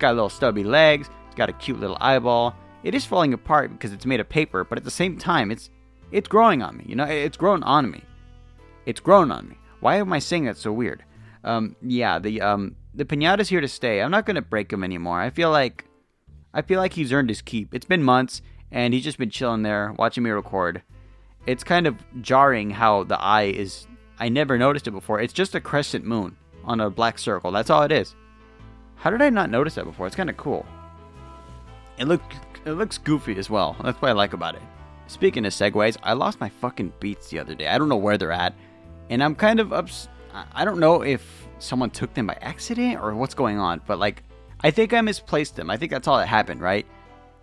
Got 0.00 0.14
little 0.14 0.30
stubby 0.30 0.64
legs, 0.64 1.10
it's 1.26 1.36
got 1.36 1.50
a 1.50 1.52
cute 1.52 1.78
little 1.78 1.98
eyeball. 2.00 2.56
It 2.82 2.94
is 2.94 3.04
falling 3.04 3.34
apart 3.34 3.70
because 3.70 3.92
it's 3.92 4.06
made 4.06 4.18
of 4.18 4.30
paper, 4.30 4.64
but 4.64 4.78
at 4.78 4.84
the 4.84 4.90
same 4.90 5.18
time, 5.18 5.50
it's 5.50 5.68
it's 6.10 6.26
growing 6.26 6.62
on 6.62 6.78
me. 6.78 6.84
You 6.88 6.96
know, 6.96 7.04
it's 7.04 7.36
grown 7.36 7.62
on 7.62 7.90
me. 7.90 8.02
It's 8.86 9.00
grown 9.00 9.30
on 9.30 9.50
me. 9.50 9.56
Why 9.80 9.96
am 9.96 10.12
I 10.12 10.18
saying 10.18 10.46
that 10.46 10.56
so 10.56 10.72
weird? 10.72 11.04
Um, 11.44 11.76
yeah, 11.82 12.18
the 12.18 12.40
um, 12.40 12.76
the 12.94 13.04
pinata's 13.04 13.50
here 13.50 13.60
to 13.60 13.68
stay. 13.68 14.00
I'm 14.00 14.10
not 14.10 14.24
gonna 14.24 14.42
break 14.42 14.72
him 14.72 14.82
anymore. 14.82 15.20
I 15.20 15.28
feel 15.28 15.50
like, 15.50 15.84
I 16.54 16.62
feel 16.62 16.80
like 16.80 16.94
he's 16.94 17.12
earned 17.12 17.28
his 17.28 17.42
keep. 17.42 17.74
It's 17.74 17.84
been 17.84 18.02
months, 18.02 18.40
and 18.72 18.94
he's 18.94 19.04
just 19.04 19.18
been 19.18 19.30
chilling 19.30 19.62
there, 19.62 19.94
watching 19.98 20.24
me 20.24 20.30
record. 20.30 20.82
It's 21.46 21.62
kind 21.62 21.86
of 21.86 21.96
jarring 22.22 22.70
how 22.70 23.04
the 23.04 23.20
eye 23.20 23.52
is. 23.54 23.86
I 24.18 24.30
never 24.30 24.56
noticed 24.56 24.88
it 24.88 24.92
before. 24.92 25.20
It's 25.20 25.34
just 25.34 25.54
a 25.54 25.60
crescent 25.60 26.06
moon 26.06 26.36
on 26.64 26.80
a 26.80 26.88
black 26.88 27.18
circle. 27.18 27.52
That's 27.52 27.68
all 27.68 27.82
it 27.82 27.92
is. 27.92 28.14
How 29.00 29.10
did 29.10 29.22
I 29.22 29.30
not 29.30 29.50
notice 29.50 29.76
that 29.76 29.86
before? 29.86 30.06
It's 30.06 30.16
kind 30.16 30.28
of 30.28 30.36
cool. 30.36 30.66
It 31.98 32.04
look 32.06 32.22
it 32.66 32.72
looks 32.72 32.98
goofy 32.98 33.36
as 33.38 33.48
well. 33.48 33.74
That's 33.82 34.00
what 34.00 34.10
I 34.10 34.12
like 34.12 34.34
about 34.34 34.54
it. 34.54 34.62
Speaking 35.06 35.46
of 35.46 35.52
segues, 35.52 35.96
I 36.02 36.12
lost 36.12 36.38
my 36.38 36.50
fucking 36.50 36.92
beats 37.00 37.30
the 37.30 37.38
other 37.38 37.54
day. 37.54 37.66
I 37.66 37.78
don't 37.78 37.88
know 37.88 37.96
where 37.96 38.18
they're 38.18 38.30
at, 38.30 38.54
and 39.08 39.24
I'm 39.24 39.34
kind 39.34 39.58
of 39.58 39.72
ups. 39.72 40.08
I 40.52 40.64
don't 40.64 40.78
know 40.78 41.02
if 41.02 41.48
someone 41.58 41.90
took 41.90 42.14
them 42.14 42.26
by 42.26 42.36
accident 42.40 43.00
or 43.00 43.14
what's 43.14 43.34
going 43.34 43.58
on, 43.58 43.80
but 43.86 43.98
like 43.98 44.22
I 44.62 44.70
think 44.70 44.92
I 44.92 45.00
misplaced 45.00 45.56
them. 45.56 45.70
I 45.70 45.78
think 45.78 45.90
that's 45.90 46.06
all 46.06 46.18
that 46.18 46.28
happened, 46.28 46.60
right? 46.60 46.86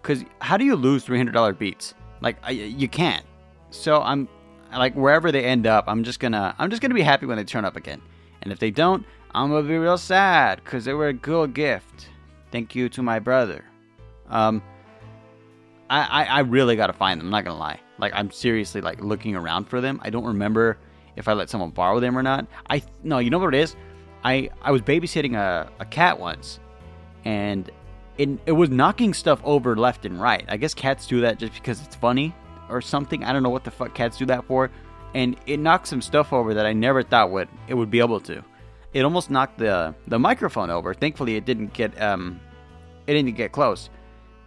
Because 0.01 0.23
how 0.39 0.57
do 0.57 0.63
you 0.63 0.75
lose 0.75 1.03
three 1.03 1.17
hundred 1.17 1.33
dollar 1.33 1.53
beats? 1.53 1.95
Like 2.21 2.37
I, 2.43 2.51
you 2.51 2.87
can't. 2.87 3.25
So 3.71 4.01
I'm 4.01 4.29
like 4.71 4.93
wherever 4.93 5.31
they 5.31 5.43
end 5.43 5.65
up, 5.65 5.85
I'm 5.87 6.03
just 6.03 6.19
gonna 6.19 6.55
I'm 6.59 6.69
just 6.69 6.83
gonna 6.83 6.93
be 6.93 7.01
happy 7.01 7.25
when 7.25 7.37
they 7.37 7.43
turn 7.43 7.65
up 7.65 7.75
again. 7.75 8.01
And 8.43 8.51
if 8.51 8.59
they 8.59 8.69
don't, 8.69 9.05
I'm 9.33 9.49
gonna 9.49 9.67
be 9.67 9.77
real 9.77 9.97
sad 9.97 10.61
because 10.63 10.85
they 10.85 10.93
were 10.93 11.07
a 11.07 11.13
good 11.13 11.53
gift. 11.53 12.09
Thank 12.51 12.75
you 12.75 12.89
to 12.89 13.03
my 13.03 13.19
brother. 13.19 13.63
Um, 14.29 14.61
I, 15.89 16.01
I, 16.01 16.23
I 16.25 16.39
really 16.39 16.75
gotta 16.75 16.93
find 16.93 17.19
them. 17.19 17.27
I'm 17.27 17.31
not 17.31 17.45
gonna 17.45 17.59
lie. 17.59 17.79
Like 17.97 18.13
I'm 18.15 18.31
seriously 18.31 18.81
like 18.81 19.01
looking 19.01 19.35
around 19.35 19.65
for 19.65 19.81
them. 19.81 19.99
I 20.03 20.09
don't 20.09 20.25
remember 20.25 20.77
if 21.15 21.27
I 21.27 21.33
let 21.33 21.49
someone 21.49 21.71
borrow 21.71 21.99
them 21.99 22.17
or 22.17 22.23
not. 22.23 22.47
I 22.69 22.81
no, 23.03 23.19
you 23.19 23.29
know 23.29 23.39
what 23.39 23.53
it 23.53 23.59
is. 23.59 23.75
I 24.23 24.49
I 24.61 24.71
was 24.71 24.81
babysitting 24.81 25.35
a, 25.35 25.69
a 25.79 25.85
cat 25.85 26.19
once, 26.19 26.59
and 27.25 27.69
it 28.17 28.29
it 28.45 28.51
was 28.53 28.69
knocking 28.69 29.13
stuff 29.13 29.39
over 29.43 29.75
left 29.75 30.05
and 30.05 30.21
right. 30.21 30.45
I 30.47 30.57
guess 30.57 30.73
cats 30.73 31.07
do 31.07 31.21
that 31.21 31.39
just 31.39 31.53
because 31.53 31.81
it's 31.81 31.95
funny 31.95 32.33
or 32.69 32.81
something. 32.81 33.23
I 33.23 33.33
don't 33.33 33.43
know 33.43 33.49
what 33.49 33.63
the 33.63 33.71
fuck 33.71 33.93
cats 33.93 34.17
do 34.17 34.25
that 34.27 34.45
for. 34.45 34.69
And 35.13 35.37
it 35.45 35.59
knocked 35.59 35.87
some 35.87 36.01
stuff 36.01 36.33
over 36.33 36.53
that 36.53 36.65
I 36.65 36.73
never 36.73 37.01
thought 37.01 37.31
would 37.31 37.47
it 37.67 37.73
would 37.73 37.89
be 37.89 37.99
able 37.99 38.19
to. 38.21 38.43
It 38.93 39.03
almost 39.03 39.29
knocked 39.29 39.57
the 39.57 39.93
the 40.07 40.19
microphone 40.19 40.69
over. 40.69 40.93
Thankfully, 40.93 41.35
it 41.35 41.45
didn't 41.45 41.73
get 41.73 41.99
um, 42.01 42.39
it 43.05 43.13
didn't 43.13 43.35
get 43.35 43.51
close. 43.51 43.89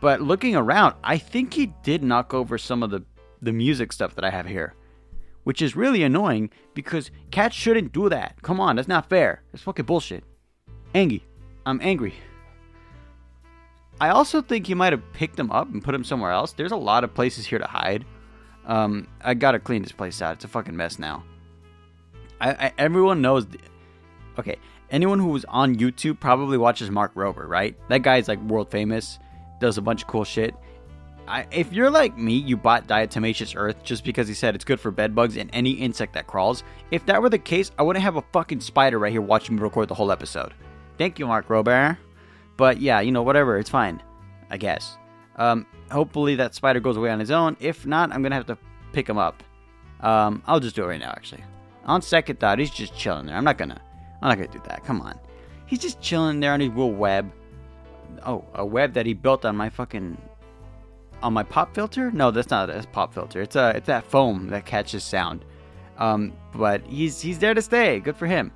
But 0.01 0.23
looking 0.23 0.57
around, 0.57 0.95
I 1.05 1.19
think 1.19 1.53
he 1.53 1.67
did 1.83 2.03
knock 2.03 2.33
over 2.33 2.59
some 2.59 2.83
of 2.83 2.91
the 2.91 3.05
the 3.43 3.53
music 3.53 3.93
stuff 3.93 4.15
that 4.17 4.25
I 4.25 4.31
have 4.31 4.47
here, 4.47 4.75
which 5.45 5.63
is 5.63 5.77
really 5.77 6.03
annoying 6.03 6.51
because 6.75 7.11
cats 7.31 7.55
shouldn't 7.55 7.93
do 7.93 8.09
that. 8.09 8.41
Come 8.43 8.61
on, 8.61 8.77
that's 8.77 8.89
not 8.89 9.09
fair. 9.09 9.43
That's 9.53 9.63
fucking 9.63 9.87
bullshit. 9.87 10.25
Angry. 10.95 11.25
I'm 11.67 11.81
angry. 11.83 12.15
I 14.01 14.09
also 14.09 14.41
think 14.41 14.67
he 14.67 14.75
might 14.75 14.95
have 14.95 15.13
picked 15.13 15.37
them 15.37 15.51
up 15.51 15.69
and 15.71 15.85
put 15.85 15.93
them 15.93 16.05
somewhere 16.05 16.31
else. 16.31 16.53
There's 16.53 16.73
a 16.73 16.77
lot 16.77 17.05
of 17.05 17.13
places 17.13 17.45
here 17.47 17.59
to 17.59 17.67
hide. 17.67 18.07
Um, 18.67 19.07
I 19.23 19.35
gotta 19.35 19.59
clean 19.59 19.83
this 19.83 19.93
place 19.93 20.23
out. 20.23 20.37
It's 20.37 20.45
a 20.45 20.49
fucking 20.49 20.77
mess 20.77 20.99
now. 20.99 21.23
I, 22.41 22.51
I 22.53 22.73
everyone 22.79 23.21
knows. 23.21 23.47
Okay, 24.41 24.57
anyone 24.91 25.19
who 25.19 25.29
was 25.29 25.45
on 25.49 25.77
YouTube 25.77 26.19
probably 26.19 26.57
watches 26.57 26.91
Mark 26.91 27.15
Rober, 27.15 27.47
right? 27.47 27.77
That 27.91 28.01
guy's 28.01 28.27
like 28.27 28.41
world 28.41 28.71
famous, 28.71 29.19
does 29.61 29.77
a 29.77 29.83
bunch 29.83 30.01
of 30.01 30.09
cool 30.09 30.25
shit. 30.25 30.55
I, 31.29 31.47
if 31.51 31.75
you're 31.75 31.91
like 31.91 32.17
me, 32.17 32.33
you 32.33 32.57
bought 32.57 32.89
Diatomaceous 32.89 33.55
Earth 33.55 33.85
just 33.85 34.03
because 34.03 34.27
he 34.27 34.33
said 34.33 34.55
it's 34.55 34.65
good 34.65 34.81
for 34.81 34.91
bed 34.91 35.15
bugs 35.15 35.37
and 35.37 35.51
any 35.53 35.73
insect 35.73 36.15
that 36.15 36.27
crawls. 36.27 36.65
If 36.91 37.05
that 37.05 37.21
were 37.21 37.29
the 37.29 37.39
case, 37.39 37.71
I 37.79 37.83
wouldn't 37.83 38.03
have 38.03 38.17
a 38.17 38.25
fucking 38.33 38.61
spider 38.61 38.99
right 38.99 39.13
here 39.13 39.21
watching 39.21 39.57
me 39.57 39.63
record 39.63 39.89
the 39.89 39.95
whole 39.95 40.11
episode. 40.11 40.55
Thank 40.97 41.19
you, 41.19 41.27
Mark 41.27 41.49
Rober. 41.49 41.99
But 42.57 42.81
yeah, 42.81 43.01
you 43.01 43.13
know, 43.13 43.23
whatever, 43.23 43.59
it's 43.59 43.71
fine. 43.71 44.03
I 44.49 44.57
guess. 44.57 44.97
Um, 45.37 45.67
hopefully 45.91 46.37
that 46.37 46.55
spider 46.55 46.81
goes 46.81 46.97
away 46.97 47.11
on 47.11 47.21
his 47.21 47.31
own. 47.31 47.59
If 47.61 47.87
not, 47.87 48.11
I'm 48.11 48.23
gonna 48.23 48.37
have 48.37 48.47
to 48.47 48.59
pick 48.93 49.07
him 49.07 49.19
up. 49.19 49.43
Um, 50.01 50.43
I'll 50.47 50.61
just 50.61 50.75
do 50.75 50.85
it 50.85 50.87
right 50.87 51.01
now, 51.01 51.11
actually. 51.11 51.45
On 51.85 52.01
second 52.01 52.41
thought, 52.41 52.59
he's 52.59 52.71
just 52.71 52.97
chilling 52.97 53.27
there. 53.27 53.37
I'm 53.37 53.45
not 53.45 53.59
gonna, 53.59 53.81
I'm 54.21 54.29
not 54.29 54.37
gonna 54.37 54.49
do 54.49 54.63
that. 54.69 54.85
Come 54.85 55.01
on, 55.01 55.19
he's 55.67 55.79
just 55.79 56.01
chilling 56.01 56.41
there 56.41 56.53
on 56.53 56.61
his 56.61 56.71
little 56.71 56.93
web. 56.93 57.31
Oh, 58.27 58.45
a 58.55 58.65
web 58.65 58.93
that 58.95 59.07
he 59.07 59.15
built 59.15 59.45
on 59.45 59.57
my 59.57 59.71
fucking, 59.71 60.17
on 61.23 61.33
my 61.33 61.43
pop 61.43 61.75
filter? 61.75 62.11
No, 62.11 62.31
that's 62.31 62.51
not 62.51 62.69
a 62.69 62.85
pop 62.93 63.15
filter. 63.15 63.41
It's 63.41 63.57
a, 63.57 63.71
it's 63.77 63.87
that 63.87 64.05
foam 64.05 64.49
that 64.49 64.67
catches 64.67 65.05
sound. 65.05 65.45
Um, 65.99 66.33
but 66.53 66.83
he's 66.87 67.21
he's 67.21 67.39
there 67.39 67.55
to 67.55 67.63
stay. 67.63 68.01
Good 68.01 68.17
for 68.17 68.27
him 68.27 68.53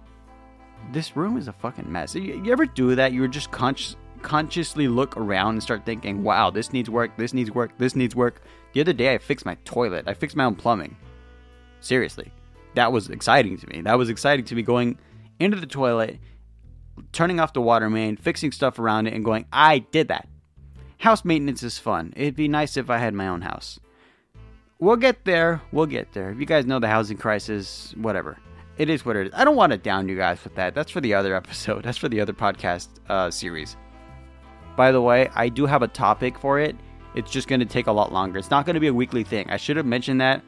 this 0.93 1.17
room 1.17 1.37
is 1.37 1.49
a 1.49 1.53
fucking 1.53 1.91
mess. 1.91 2.15
You, 2.15 2.43
you 2.43 2.53
ever 2.53 2.67
do 2.67 2.95
that? 2.95 3.13
You 3.13 3.27
just 3.29 3.51
conscious, 3.51 3.97
consciously 4.23 4.89
look 4.89 5.17
around 5.17 5.55
and 5.55 5.63
start 5.63 5.85
thinking, 5.85 6.23
wow, 6.23 6.51
this 6.51 6.73
needs 6.73 6.91
work, 6.91 7.17
this 7.17 7.33
needs 7.33 7.51
work, 7.51 7.77
this 7.79 7.97
needs 7.97 8.15
work. 8.15 8.43
The 8.73 8.81
other 8.81 8.93
day, 8.93 9.15
I 9.15 9.19
fixed 9.19 9.47
my 9.47 9.57
toilet. 9.65 10.09
I 10.09 10.15
fixed 10.15 10.37
my 10.37 10.45
own 10.45 10.57
plumbing. 10.57 10.97
Seriously. 11.81 12.33
That 12.75 12.93
was 12.93 13.09
exciting 13.09 13.57
to 13.59 13.67
me. 13.69 13.83
That 13.83 13.99
was 13.99 14.11
exciting 14.11 14.45
to 14.47 14.55
me 14.55 14.63
going 14.63 14.99
into 15.45 15.61
the 15.61 15.67
toilet, 15.67 16.19
turning 17.13 17.41
off 17.41 17.53
the 17.53 17.61
water 17.61 17.91
main, 17.91 18.17
fixing 18.17 18.53
stuff 18.53 18.79
around 18.79 19.07
it, 19.07 19.15
and 19.15 19.25
going, 19.25 19.47
I 19.53 19.79
did 19.79 20.09
that. 20.09 20.29
House 20.99 21.25
maintenance 21.25 21.63
is 21.63 21.79
fun. 21.79 22.13
It'd 22.17 22.37
be 22.37 22.49
nice 22.49 22.77
if 22.77 22.91
I 22.91 22.99
had 22.99 23.15
my 23.15 23.29
own 23.29 23.43
house. 23.43 23.79
We'll 24.79 24.97
get 24.97 25.25
there. 25.25 25.63
We'll 25.71 25.87
get 25.87 26.13
there. 26.13 26.31
If 26.31 26.39
you 26.39 26.47
guys 26.47 26.67
know 26.67 26.79
the 26.79 26.89
housing 26.89 27.17
crisis, 27.17 27.95
whatever 27.97 28.39
it 28.79 28.91
is 28.91 29.05
what 29.05 29.17
it 29.17 29.29
is. 29.29 29.33
I 29.35 29.45
don't 29.45 29.57
want 29.57 29.73
to 29.73 29.79
down 29.79 30.09
you 30.09 30.17
guys 30.17 30.43
with 30.43 30.55
that. 30.57 30.75
That's 30.75 30.91
for 30.91 31.01
the 31.01 31.15
other 31.15 31.35
episode. 31.37 31.85
That's 31.85 31.99
for 31.99 32.09
the 32.09 32.21
other 32.21 32.33
podcast 32.33 32.89
uh, 33.09 33.31
series. 33.31 33.77
By 34.77 34.91
the 34.93 35.01
way, 35.01 35.31
I 35.35 35.49
do 35.49 35.67
have 35.67 35.83
a 35.83 35.89
topic 35.89 36.39
for 36.39 36.59
it. 36.59 36.77
It's 37.15 37.31
just 37.31 37.47
going 37.47 37.61
to 37.61 37.67
take 37.67 37.87
a 37.87 37.93
lot 37.93 38.13
longer. 38.13 38.39
It's 38.39 38.51
not 38.51 38.67
going 38.67 38.75
to 38.75 38.81
be 38.81 38.89
a 38.89 38.95
weekly 38.95 39.23
thing. 39.23 39.49
I 39.49 39.57
should 39.57 39.77
have 39.77 39.87
mentioned 39.87 40.21
that. 40.21 40.43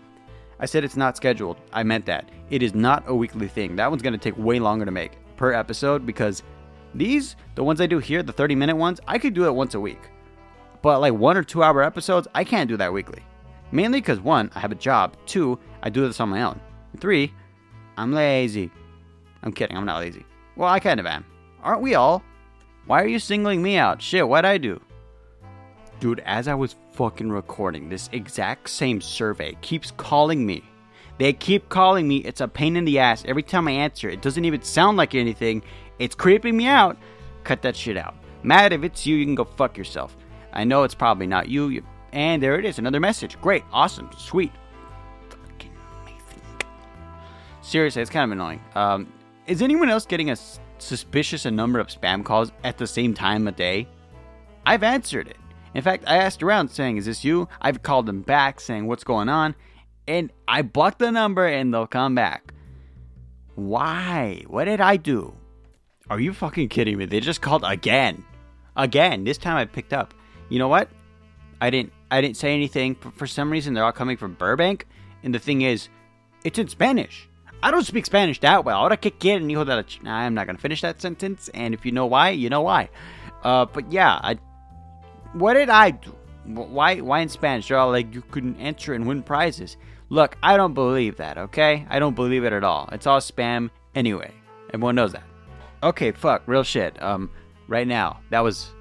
I 0.59 0.66
said 0.66 0.85
it's 0.85 0.97
not 0.97 1.16
scheduled. 1.16 1.59
I 1.73 1.83
meant 1.83 2.07
that. 2.07 2.31
It 2.51 2.62
is 2.62 2.75
not 2.75 3.05
a 3.07 3.14
weekly 3.14 3.49
thing. 3.49 3.77
That 3.77 3.90
one's 3.90 4.03
going 4.03 4.12
to 4.12 4.19
take 4.19 4.37
way 4.38 4.59
longer 4.59 4.85
to 4.85 4.90
make 4.90 5.19
per 5.37 5.53
episode 5.53 6.07
because 6.07 6.42
these, 6.95 7.37
the 7.55 7.64
ones 7.64 7.81
I 7.81 7.87
do 7.87 7.99
here, 7.99 8.23
the 8.23 8.33
30 8.33 8.55
minute 8.55 8.77
ones, 8.77 9.01
I 9.07 9.19
could 9.19 9.35
do 9.35 9.45
it 9.45 9.55
once 9.55 9.75
a 9.75 9.81
week. 9.81 10.11
But 10.83 11.01
like 11.01 11.12
one 11.12 11.37
or 11.37 11.42
two 11.42 11.62
hour 11.62 11.83
episodes, 11.83 12.29
I 12.35 12.45
can't 12.45 12.69
do 12.69 12.77
that 12.79 12.92
weekly. 12.92 13.23
Mainly 13.73 14.01
because 14.01 14.21
one, 14.21 14.51
I 14.55 14.61
have 14.61 14.73
a 14.73 14.77
job. 14.77 15.16
Two, 15.27 15.59
I 15.83 15.90
do 15.90 16.07
this 16.07 16.21
on 16.21 16.29
my 16.29 16.42
own. 16.42 16.61
three, 16.99 17.35
I'm 17.99 18.12
lazy. 18.12 18.71
I'm 19.42 19.53
kidding, 19.53 19.77
I'm 19.77 19.85
not 19.85 19.99
lazy. 19.99 20.25
Well, 20.57 20.69
I 20.69 20.81
kind 20.81 21.01
of 21.01 21.07
am. 21.07 21.25
Aren't 21.62 21.83
we 21.83 21.95
all? 21.95 22.23
Why 22.87 23.03
are 23.03 23.09
you 23.09 23.19
singling 23.19 23.62
me 23.62 23.77
out? 23.77 24.01
Shit, 24.01 24.27
what'd 24.27 24.49
I 24.49 24.59
do? 24.59 24.81
Dude, 25.99 26.21
as 26.21 26.47
I 26.47 26.55
was 26.55 26.77
fucking 26.93 27.31
recording, 27.31 27.89
this 27.89 28.11
exact 28.13 28.69
same 28.69 29.01
survey 29.01 29.57
keeps 29.63 29.91
calling 29.93 30.45
me. 30.45 30.63
They 31.19 31.33
keep 31.33 31.69
calling 31.71 32.07
me. 32.07 32.19
It's 32.19 32.43
a 32.43 32.49
pain 32.49 32.77
in 32.77 32.85
the 32.85 32.99
ass. 32.99 33.25
Every 33.27 33.43
time 33.43 33.67
I 33.67 33.73
answer, 33.73 34.09
it 34.09 34.21
doesn't 34.21 34.45
even 34.45 34.63
sound 34.63 34.99
like 34.99 35.15
anything. 35.15 35.63
It's 35.99 36.15
creeping 36.15 36.57
me 36.57 36.67
out. 36.67 36.99
Cut 37.45 37.63
that 37.63 37.75
shit 37.75 37.97
out. 37.97 38.15
Matt, 38.43 38.75
if 38.75 38.85
it's 38.85 39.07
you, 39.07 39.17
you 39.17 39.25
can 39.25 39.35
go 39.35 39.45
fuck 39.45 39.79
yourself. 39.79 40.17
I 40.53 40.65
know 40.65 40.83
it's 40.83 40.95
probably 40.95 41.27
not 41.27 41.49
you. 41.49 41.83
And 42.13 42.43
there 42.43 42.59
it 42.59 42.67
is, 42.67 42.79
another 42.79 43.01
message. 43.01 43.41
Great, 43.41 43.65
awesome, 43.73 44.11
sweet. 44.17 44.53
Seriously, 47.63 48.01
it's 48.01 48.11
kind 48.11 48.31
of 48.31 48.33
annoying. 48.33 48.61
Um, 48.75 49.13
is 49.47 49.61
anyone 49.63 49.89
else 49.89 50.07
getting 50.07 50.31
a 50.31 50.37
suspicious 50.79 51.47
a 51.47 51.51
number 51.51 51.81
of 51.81 51.89
spam 51.89 52.25
calls 52.25 52.53
at 52.63 52.79
the 52.79 52.87
same 52.87 53.13
time 53.13 53.49
a 53.49 53.53
day? 53.53 53.89
I've 54.65 54.83
answered 54.83 55.29
it. 55.29 55.37
In 55.77 55.83
fact, 55.83 56.05
I 56.07 56.17
asked 56.17 56.43
around 56.43 56.71
saying, 56.71 56.97
Is 56.97 57.05
this 57.05 57.23
you? 57.23 57.51
I've 57.61 57.83
called 57.83 58.07
them 58.07 58.23
back 58.23 58.61
saying, 58.61 58.87
What's 58.87 59.05
going 59.05 59.29
on? 59.29 59.55
And 60.09 60.33
I 60.49 60.62
blocked 60.62 61.01
the 61.01 61.12
number 61.12 61.47
and 61.47 61.73
they'll 61.73 61.87
come 61.87 62.15
back. 62.15 62.55
Why? 63.57 64.43
What 64.47 64.65
did 64.65 64.81
I 64.81 64.97
do? 64.97 65.35
Are 66.09 66.19
you 66.19 66.33
fucking 66.33 66.71
kidding 66.71 66.97
me? 66.97 67.05
They 67.05 67.21
just 67.21 67.43
called 67.43 67.62
again. 67.62 68.25
Again. 68.75 69.25
This 69.25 69.37
time 69.37 69.59
I 69.59 69.67
picked 69.67 69.93
up. 69.93 70.15
You 70.49 70.59
know 70.59 70.69
what? 70.69 70.89
I 71.61 71.69
didn't 71.69 71.93
I 72.11 72.23
didn't 72.23 72.39
say 72.39 72.55
anything. 72.55 72.95
For 72.95 73.27
some 73.27 73.51
reason 73.51 73.75
they're 73.75 73.85
all 73.85 73.93
coming 73.93 74.17
from 74.17 74.33
Burbank. 74.33 74.87
And 75.25 75.35
the 75.35 75.39
thing 75.39 75.61
is, 75.61 75.91
it's 76.43 76.59
in 76.59 76.69
Spanish. 76.69 77.29
I 77.62 77.71
don't 77.71 77.85
speak 77.85 78.07
Spanish 78.07 78.41
that 78.41 78.65
well. 78.65 78.79
Ahora 78.79 78.97
que 78.97 79.11
quieren, 79.11 79.51
hijo 79.51 79.65
de 79.65 79.77
la 79.77 79.83
I'm 80.11 80.33
not 80.33 80.47
gonna 80.47 80.57
finish 80.57 80.81
that 80.81 81.03
sentence, 81.03 81.51
and 81.53 81.75
if 81.75 81.85
you 81.85 81.93
know 81.93 82.07
why, 82.07 82.31
you 82.31 82.49
know 82.49 82.62
why. 82.62 82.89
Uh, 83.43 83.67
but 83.67 83.93
yeah, 83.93 84.21
I. 84.23 84.39
What 85.33 85.55
did 85.55 85.69
I 85.69 85.91
do? 85.91 86.15
Why? 86.45 87.01
Why 87.01 87.21
in 87.21 87.29
Spanish? 87.29 87.69
They're 87.69 87.79
all 87.79 87.91
like, 87.91 88.15
you 88.15 88.23
couldn't 88.23 88.59
enter 88.61 88.95
and 88.95 89.07
win 89.07 89.23
prizes. 89.23 89.77
Look, 90.09 90.37
I 90.43 90.57
don't 90.57 90.75
believe 90.75 91.17
that. 91.17 91.37
Okay, 91.37 91.87
I 91.91 91.99
don't 91.99 92.15
believe 92.15 92.45
it 92.45 92.53
at 92.53 92.62
all. 92.62 92.89
It's 92.93 93.07
all 93.07 93.19
spam 93.19 93.71
anyway. 93.95 94.33
Everyone 94.73 94.95
knows 94.95 95.12
that. 95.12 95.25
Okay, 95.83 96.12
fuck, 96.12 96.43
real 96.47 96.62
shit. 96.62 97.01
Um, 97.03 97.31
right 97.69 97.87
now, 97.87 98.21
that 98.31 98.41
was. 98.41 98.73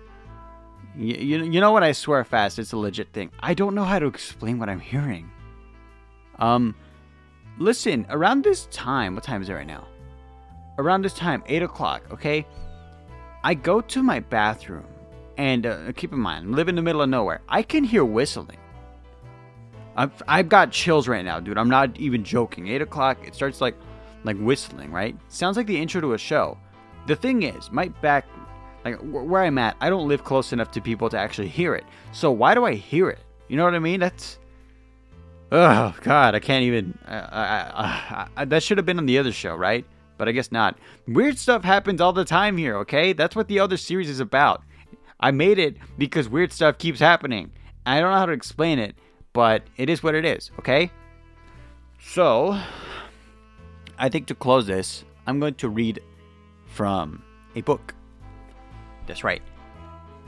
You, 0.95 1.15
you, 1.15 1.43
you 1.43 1.59
know 1.59 1.71
what? 1.71 1.83
I 1.83 1.91
swear 1.91 2.23
fast. 2.23 2.57
It's 2.57 2.71
a 2.71 2.77
legit 2.77 3.11
thing. 3.11 3.31
I 3.39 3.53
don't 3.53 3.75
know 3.75 3.83
how 3.83 3.99
to 3.99 4.05
explain 4.05 4.59
what 4.59 4.69
I'm 4.69 4.79
hearing. 4.79 5.29
Um, 6.39 6.75
listen, 7.57 8.05
around 8.09 8.43
this 8.43 8.67
time, 8.71 9.15
what 9.15 9.23
time 9.23 9.41
is 9.41 9.49
it 9.49 9.53
right 9.53 9.67
now? 9.67 9.87
Around 10.77 11.03
this 11.03 11.13
time, 11.13 11.43
8 11.47 11.63
o'clock, 11.63 12.03
okay? 12.11 12.45
I 13.43 13.53
go 13.53 13.81
to 13.81 14.03
my 14.03 14.19
bathroom, 14.19 14.85
and 15.37 15.65
uh, 15.65 15.91
keep 15.93 16.11
in 16.13 16.19
mind, 16.19 16.55
live 16.55 16.69
in 16.69 16.75
the 16.75 16.81
middle 16.81 17.01
of 17.01 17.09
nowhere. 17.09 17.41
I 17.49 17.61
can 17.61 17.83
hear 17.83 18.05
whistling. 18.05 18.57
I've, 19.95 20.23
I've 20.27 20.49
got 20.49 20.71
chills 20.71 21.07
right 21.07 21.23
now, 21.23 21.39
dude. 21.39 21.57
I'm 21.57 21.69
not 21.69 21.97
even 21.97 22.23
joking. 22.23 22.67
8 22.67 22.81
o'clock, 22.81 23.17
it 23.25 23.33
starts 23.33 23.61
like, 23.61 23.75
like 24.23 24.37
whistling, 24.37 24.91
right? 24.91 25.15
Sounds 25.29 25.57
like 25.57 25.67
the 25.67 25.77
intro 25.77 26.01
to 26.01 26.13
a 26.13 26.17
show. 26.17 26.57
The 27.07 27.15
thing 27.15 27.43
is, 27.43 27.71
my 27.71 27.87
back, 27.87 28.25
like 28.83 28.97
where 28.99 29.43
I'm 29.43 29.57
at, 29.57 29.77
I 29.79 29.89
don't 29.89 30.07
live 30.07 30.23
close 30.23 30.51
enough 30.53 30.71
to 30.71 30.81
people 30.81 31.09
to 31.09 31.17
actually 31.17 31.47
hear 31.47 31.75
it. 31.75 31.85
So 32.11 32.31
why 32.31 32.53
do 32.53 32.65
I 32.65 32.73
hear 32.73 33.09
it? 33.09 33.19
You 33.47 33.57
know 33.57 33.63
what 33.63 33.75
I 33.75 33.79
mean? 33.79 33.99
That's 33.99 34.39
Oh 35.51 35.95
God, 36.01 36.35
I 36.35 36.39
can't 36.39 36.63
even. 36.63 36.97
I, 37.05 37.17
I, 37.17 38.27
I, 38.35 38.45
that 38.45 38.63
should 38.63 38.77
have 38.77 38.85
been 38.85 38.97
on 38.97 39.05
the 39.05 39.19
other 39.19 39.31
show, 39.31 39.55
right? 39.55 39.85
But 40.17 40.27
I 40.27 40.31
guess 40.31 40.51
not. 40.51 40.77
Weird 41.07 41.37
stuff 41.37 41.63
happens 41.63 42.01
all 42.01 42.13
the 42.13 42.25
time 42.25 42.57
here. 42.57 42.77
Okay, 42.77 43.13
that's 43.13 43.35
what 43.35 43.47
the 43.47 43.59
other 43.59 43.77
series 43.77 44.09
is 44.09 44.19
about. 44.19 44.63
I 45.19 45.31
made 45.31 45.59
it 45.59 45.77
because 45.97 46.29
weird 46.29 46.51
stuff 46.51 46.77
keeps 46.77 46.99
happening. 46.99 47.51
I 47.85 47.99
don't 47.99 48.11
know 48.11 48.17
how 48.17 48.25
to 48.25 48.31
explain 48.31 48.79
it, 48.79 48.95
but 49.33 49.63
it 49.77 49.89
is 49.89 50.03
what 50.03 50.15
it 50.15 50.25
is. 50.25 50.51
Okay. 50.59 50.91
So, 51.99 52.59
I 53.97 54.09
think 54.09 54.27
to 54.27 54.35
close 54.35 54.67
this, 54.67 55.03
I'm 55.25 55.39
going 55.39 55.55
to 55.55 55.69
read 55.69 56.01
from 56.67 57.23
a 57.55 57.61
book. 57.61 57.95
That's 59.07 59.23
right. 59.23 59.41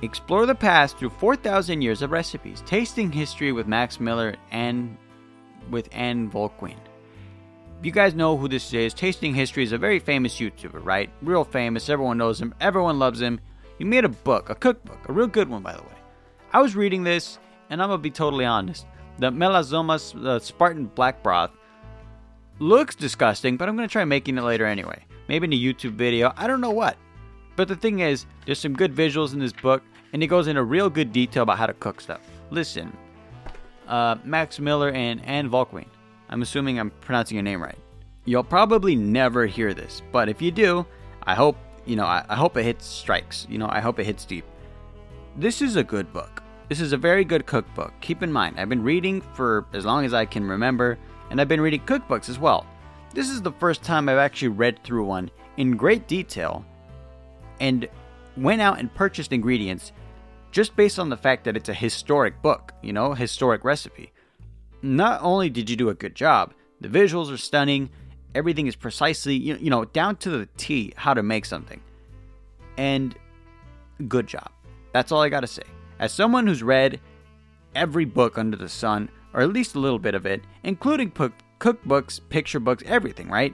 Explore 0.01 0.45
the 0.45 0.55
past 0.55 0.97
through 0.97 1.09
4,000 1.09 1.81
years 1.81 2.01
of 2.01 2.11
recipes, 2.11 2.63
tasting 2.65 3.11
history 3.11 3.51
with 3.51 3.67
Max 3.67 3.99
Miller 3.99 4.35
and 4.51 4.97
with 5.69 5.89
Ann 5.91 6.29
Volkwein. 6.29 6.77
If 7.79 7.85
you 7.85 7.91
guys 7.91 8.15
know 8.15 8.37
who 8.37 8.47
this 8.47 8.73
is. 8.73 8.93
Tasting 8.93 9.35
History 9.35 9.63
is 9.63 9.71
a 9.71 9.77
very 9.77 9.99
famous 9.99 10.39
YouTuber, 10.39 10.83
right? 10.83 11.11
Real 11.21 11.43
famous. 11.43 11.89
Everyone 11.89 12.17
knows 12.17 12.41
him. 12.41 12.55
Everyone 12.59 12.97
loves 12.97 13.21
him. 13.21 13.39
He 13.77 13.83
made 13.83 14.05
a 14.05 14.09
book, 14.09 14.49
a 14.49 14.55
cookbook, 14.55 15.07
a 15.07 15.13
real 15.13 15.27
good 15.27 15.49
one, 15.49 15.61
by 15.61 15.73
the 15.73 15.81
way. 15.81 15.97
I 16.51 16.61
was 16.61 16.75
reading 16.75 17.03
this, 17.03 17.39
and 17.69 17.81
I'm 17.81 17.89
gonna 17.89 18.01
be 18.01 18.11
totally 18.11 18.45
honest. 18.45 18.85
The 19.19 19.31
Melas 19.31 19.71
Zomos 19.71 20.19
the 20.21 20.39
Spartan 20.39 20.85
Black 20.85 21.21
Broth 21.23 21.51
looks 22.59 22.95
disgusting, 22.95 23.57
but 23.57 23.67
I'm 23.67 23.75
gonna 23.75 23.87
try 23.87 24.05
making 24.05 24.37
it 24.37 24.43
later 24.43 24.65
anyway. 24.65 25.03
Maybe 25.27 25.45
in 25.45 25.53
a 25.53 25.55
YouTube 25.55 25.93
video. 25.93 26.33
I 26.37 26.47
don't 26.47 26.61
know 26.61 26.71
what. 26.71 26.97
But 27.55 27.67
the 27.67 27.75
thing 27.75 27.99
is, 27.99 28.25
there's 28.45 28.59
some 28.59 28.73
good 28.73 28.95
visuals 28.95 29.33
in 29.33 29.39
this 29.39 29.51
book, 29.51 29.83
and 30.13 30.23
it 30.23 30.27
goes 30.27 30.47
into 30.47 30.63
real 30.63 30.89
good 30.89 31.11
detail 31.11 31.43
about 31.43 31.57
how 31.57 31.65
to 31.65 31.73
cook 31.73 31.99
stuff. 31.99 32.21
Listen, 32.49 32.95
uh, 33.87 34.15
Max 34.23 34.59
Miller 34.59 34.91
and 34.91 35.23
Ann 35.25 35.49
Volkwein. 35.49 35.87
I'm 36.29 36.41
assuming 36.41 36.79
I'm 36.79 36.91
pronouncing 37.01 37.35
your 37.35 37.43
name 37.43 37.61
right. 37.61 37.77
You'll 38.25 38.43
probably 38.43 38.95
never 38.95 39.45
hear 39.45 39.73
this, 39.73 40.01
but 40.11 40.29
if 40.29 40.41
you 40.41 40.51
do, 40.51 40.85
I 41.23 41.33
hope 41.33 41.57
you 41.87 41.95
know. 41.95 42.05
I, 42.05 42.23
I 42.29 42.35
hope 42.35 42.57
it 42.57 42.63
hits 42.63 42.85
strikes. 42.85 43.47
You 43.49 43.57
know, 43.57 43.69
I 43.69 43.79
hope 43.79 43.99
it 43.99 44.05
hits 44.05 44.25
deep. 44.25 44.45
This 45.35 45.61
is 45.61 45.75
a 45.75 45.83
good 45.83 46.11
book. 46.13 46.43
This 46.69 46.81
is 46.81 46.91
a 46.91 46.97
very 46.97 47.23
good 47.23 47.45
cookbook. 47.45 47.93
Keep 48.01 48.23
in 48.23 48.31
mind, 48.31 48.59
I've 48.59 48.69
been 48.69 48.83
reading 48.83 49.21
for 49.21 49.65
as 49.73 49.85
long 49.85 50.03
as 50.03 50.13
I 50.13 50.25
can 50.25 50.43
remember, 50.43 50.97
and 51.29 51.39
I've 51.39 51.47
been 51.47 51.61
reading 51.61 51.81
cookbooks 51.81 52.27
as 52.27 52.37
well. 52.37 52.65
This 53.13 53.29
is 53.29 53.41
the 53.41 53.53
first 53.53 53.83
time 53.83 54.09
I've 54.09 54.17
actually 54.17 54.49
read 54.49 54.83
through 54.83 55.05
one 55.05 55.31
in 55.55 55.77
great 55.77 56.07
detail 56.07 56.65
and 57.59 57.87
went 58.35 58.61
out 58.61 58.79
and 58.79 58.93
purchased 58.93 59.31
ingredients 59.31 59.91
just 60.51 60.75
based 60.75 60.99
on 60.99 61.09
the 61.09 61.17
fact 61.17 61.43
that 61.45 61.55
it's 61.55 61.69
a 61.69 61.73
historic 61.73 62.41
book, 62.41 62.73
you 62.81 62.93
know, 62.93 63.13
historic 63.13 63.63
recipe. 63.63 64.11
Not 64.81 65.21
only 65.21 65.49
did 65.49 65.69
you 65.69 65.75
do 65.75 65.89
a 65.89 65.95
good 65.95 66.15
job, 66.15 66.53
the 66.81 66.87
visuals 66.87 67.33
are 67.33 67.37
stunning, 67.37 67.89
everything 68.37 68.67
is 68.67 68.75
precisely, 68.75 69.35
you 69.35 69.69
know, 69.69 69.85
down 69.85 70.15
to 70.17 70.29
the 70.29 70.45
T 70.57 70.93
how 70.95 71.13
to 71.13 71.23
make 71.23 71.45
something. 71.45 71.81
And 72.77 73.15
good 74.07 74.27
job. 74.27 74.49
That's 74.93 75.11
all 75.11 75.21
I 75.21 75.29
got 75.29 75.41
to 75.41 75.47
say. 75.47 75.63
As 75.99 76.13
someone 76.13 76.45
who's 76.45 76.63
read 76.63 76.99
every 77.75 78.05
book 78.05 78.37
under 78.37 78.55
the 78.55 78.69
sun, 78.69 79.09
or 79.33 79.41
at 79.41 79.49
least 79.49 79.75
a 79.75 79.79
little 79.79 79.99
bit 79.99 80.15
of 80.15 80.25
it, 80.25 80.41
including 80.63 81.11
cookbooks, 81.11 82.21
picture 82.29 82.59
books, 82.59 82.83
everything, 82.85 83.29
right? 83.29 83.53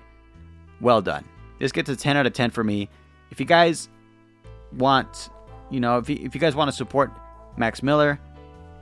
Well 0.82 1.02
done. 1.02 1.26
This 1.60 1.72
gets 1.72 1.90
a 1.90 1.96
10 1.96 2.18
out 2.18 2.26
of 2.26 2.34
10 2.34 2.52
for 2.52 2.64
me. 2.64 2.90
If 3.32 3.40
you 3.40 3.46
guys 3.46 3.90
want 4.74 5.30
you 5.74 5.80
know, 5.80 5.98
if 5.98 6.08
you, 6.08 6.20
if 6.22 6.36
you 6.36 6.40
guys 6.40 6.56
want 6.56 6.70
to 6.70 6.76
support 6.76 7.12
Max 7.58 7.82
Miller, 7.82 8.20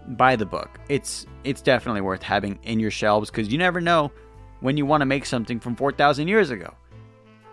buy 0.10 0.36
the 0.36 0.46
book. 0.46 0.78
It's 0.90 1.26
it's 1.46 1.62
definitely 1.62 2.02
worth 2.02 2.22
having 2.22 2.60
in 2.64 2.82
your 2.82 2.92
shelves 2.92 3.32
because 3.32 3.48
you 3.48 3.58
never 3.58 3.80
know 3.80 4.12
when 4.62 4.78
you 4.78 4.86
want 4.86 5.02
to 5.02 5.06
make 5.06 5.26
something 5.26 5.60
from 5.60 5.76
4,000 5.76 6.28
years 6.28 6.50
ago. 6.50 6.74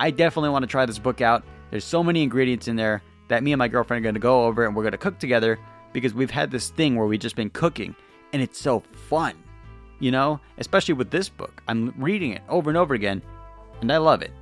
I 0.01 0.11
definitely 0.11 0.51
want 0.51 0.62
to 0.62 0.68
try 0.68 0.87
this 0.87 0.99
book 0.99 1.21
out. 1.21 1.42
There's 1.71 1.85
so 1.85 2.05
many 2.05 2.23
ingredients 2.23 2.68
in 2.68 2.77
there 2.77 3.03
that 3.29 3.42
me 3.42 3.53
and 3.53 3.59
my 3.59 3.68
girlfriend 3.68 4.03
are 4.03 4.07
going 4.07 4.14
to 4.14 4.21
go 4.21 4.44
over 4.44 4.64
and 4.64 4.75
we're 4.75 4.85
going 4.85 4.92
to 4.92 4.99
cook 4.99 5.18
together 5.18 5.59
because 5.92 6.14
we've 6.14 6.31
had 6.31 6.51
this 6.51 6.71
thing 6.71 6.97
where 6.97 7.07
we've 7.07 7.21
just 7.21 7.37
been 7.37 7.51
cooking 7.51 7.94
and 8.33 8.40
it's 8.40 8.59
so 8.59 8.81
fun. 9.09 9.35
You 10.01 10.12
know, 10.12 10.38
especially 10.59 10.94
with 10.94 11.11
this 11.11 11.29
book. 11.29 11.61
I'm 11.66 11.92
reading 11.97 12.31
it 12.31 12.42
over 12.49 12.71
and 12.71 12.77
over 12.77 12.94
again 12.94 13.21
and 13.81 13.92
I 13.92 13.97
love 13.99 14.23
it. 14.23 14.33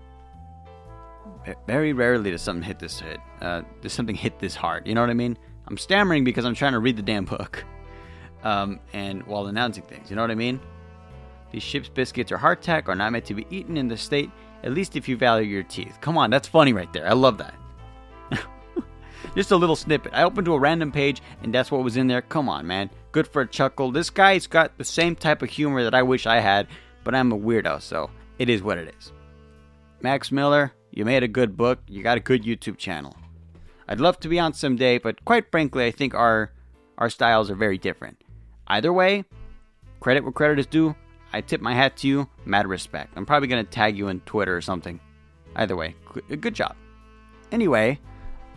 Very 1.66 1.92
rarely 1.92 2.30
does 2.30 2.42
something 2.42 2.62
hit 2.62 2.78
this 2.78 3.00
hit. 3.00 3.20
Uh, 3.40 3.62
does 3.80 3.92
something 3.92 4.16
hit 4.16 4.38
this 4.38 4.54
hard? 4.54 4.86
You 4.86 4.94
know 4.94 5.00
what 5.00 5.10
I 5.10 5.14
mean? 5.14 5.38
I'm 5.68 5.78
stammering 5.78 6.24
because 6.24 6.44
I'm 6.44 6.54
trying 6.54 6.72
to 6.72 6.78
read 6.78 6.96
the 6.96 7.02
damn 7.02 7.24
book, 7.24 7.64
um, 8.42 8.80
and 8.92 9.22
while 9.24 9.46
announcing 9.46 9.84
things. 9.84 10.10
You 10.10 10.16
know 10.16 10.22
what 10.22 10.30
I 10.30 10.36
mean? 10.36 10.60
These 11.50 11.62
ship's 11.62 11.88
biscuits 11.88 12.32
or 12.32 12.38
hardtack 12.38 12.88
are 12.88 12.94
not 12.94 13.12
meant 13.12 13.24
to 13.26 13.34
be 13.34 13.46
eaten 13.50 13.76
in 13.76 13.88
the 13.88 13.96
state. 13.96 14.30
At 14.62 14.72
least 14.72 14.96
if 14.96 15.08
you 15.08 15.16
value 15.16 15.48
your 15.48 15.62
teeth. 15.62 15.98
Come 16.00 16.18
on, 16.18 16.30
that's 16.30 16.48
funny 16.48 16.72
right 16.72 16.92
there. 16.92 17.08
I 17.08 17.12
love 17.12 17.38
that. 17.38 17.54
Just 19.34 19.52
a 19.52 19.56
little 19.56 19.76
snippet. 19.76 20.12
I 20.14 20.24
opened 20.24 20.46
to 20.46 20.54
a 20.54 20.58
random 20.58 20.90
page, 20.90 21.22
and 21.42 21.54
that's 21.54 21.70
what 21.70 21.84
was 21.84 21.96
in 21.96 22.06
there. 22.06 22.22
Come 22.22 22.48
on, 22.48 22.66
man. 22.66 22.90
Good 23.12 23.28
for 23.28 23.42
a 23.42 23.46
chuckle. 23.46 23.92
This 23.92 24.10
guy's 24.10 24.46
got 24.46 24.76
the 24.76 24.84
same 24.84 25.14
type 25.14 25.42
of 25.42 25.50
humor 25.50 25.84
that 25.84 25.94
I 25.94 26.02
wish 26.02 26.26
I 26.26 26.40
had, 26.40 26.68
but 27.04 27.14
I'm 27.14 27.32
a 27.32 27.38
weirdo, 27.38 27.80
so 27.80 28.10
it 28.38 28.48
is 28.48 28.62
what 28.62 28.78
it 28.78 28.94
is. 28.98 29.12
Max 30.00 30.32
Miller, 30.32 30.72
you 30.90 31.04
made 31.04 31.22
a 31.22 31.28
good 31.28 31.56
book. 31.56 31.78
You 31.86 32.02
got 32.02 32.16
a 32.16 32.20
good 32.20 32.42
YouTube 32.42 32.76
channel. 32.76 33.14
I'd 33.88 34.00
love 34.00 34.18
to 34.20 34.28
be 34.28 34.38
on 34.38 34.52
someday, 34.52 34.98
but 34.98 35.24
quite 35.24 35.50
frankly, 35.50 35.84
I 35.86 35.90
think 35.90 36.14
our 36.14 36.50
our 36.98 37.10
styles 37.10 37.50
are 37.50 37.54
very 37.54 37.78
different. 37.78 38.22
Either 38.66 38.92
way, 38.92 39.24
credit 40.00 40.22
where 40.22 40.32
credit 40.32 40.58
is 40.58 40.66
due. 40.66 40.96
I 41.36 41.42
tip 41.42 41.60
my 41.60 41.74
hat 41.74 41.98
to 41.98 42.08
you. 42.08 42.28
Mad 42.46 42.66
respect. 42.66 43.12
I'm 43.14 43.26
probably 43.26 43.46
gonna 43.48 43.62
tag 43.62 43.98
you 43.98 44.08
on 44.08 44.20
Twitter 44.20 44.56
or 44.56 44.62
something. 44.62 44.98
Either 45.54 45.76
way, 45.76 45.94
good 46.40 46.54
job. 46.54 46.74
Anyway, 47.52 48.00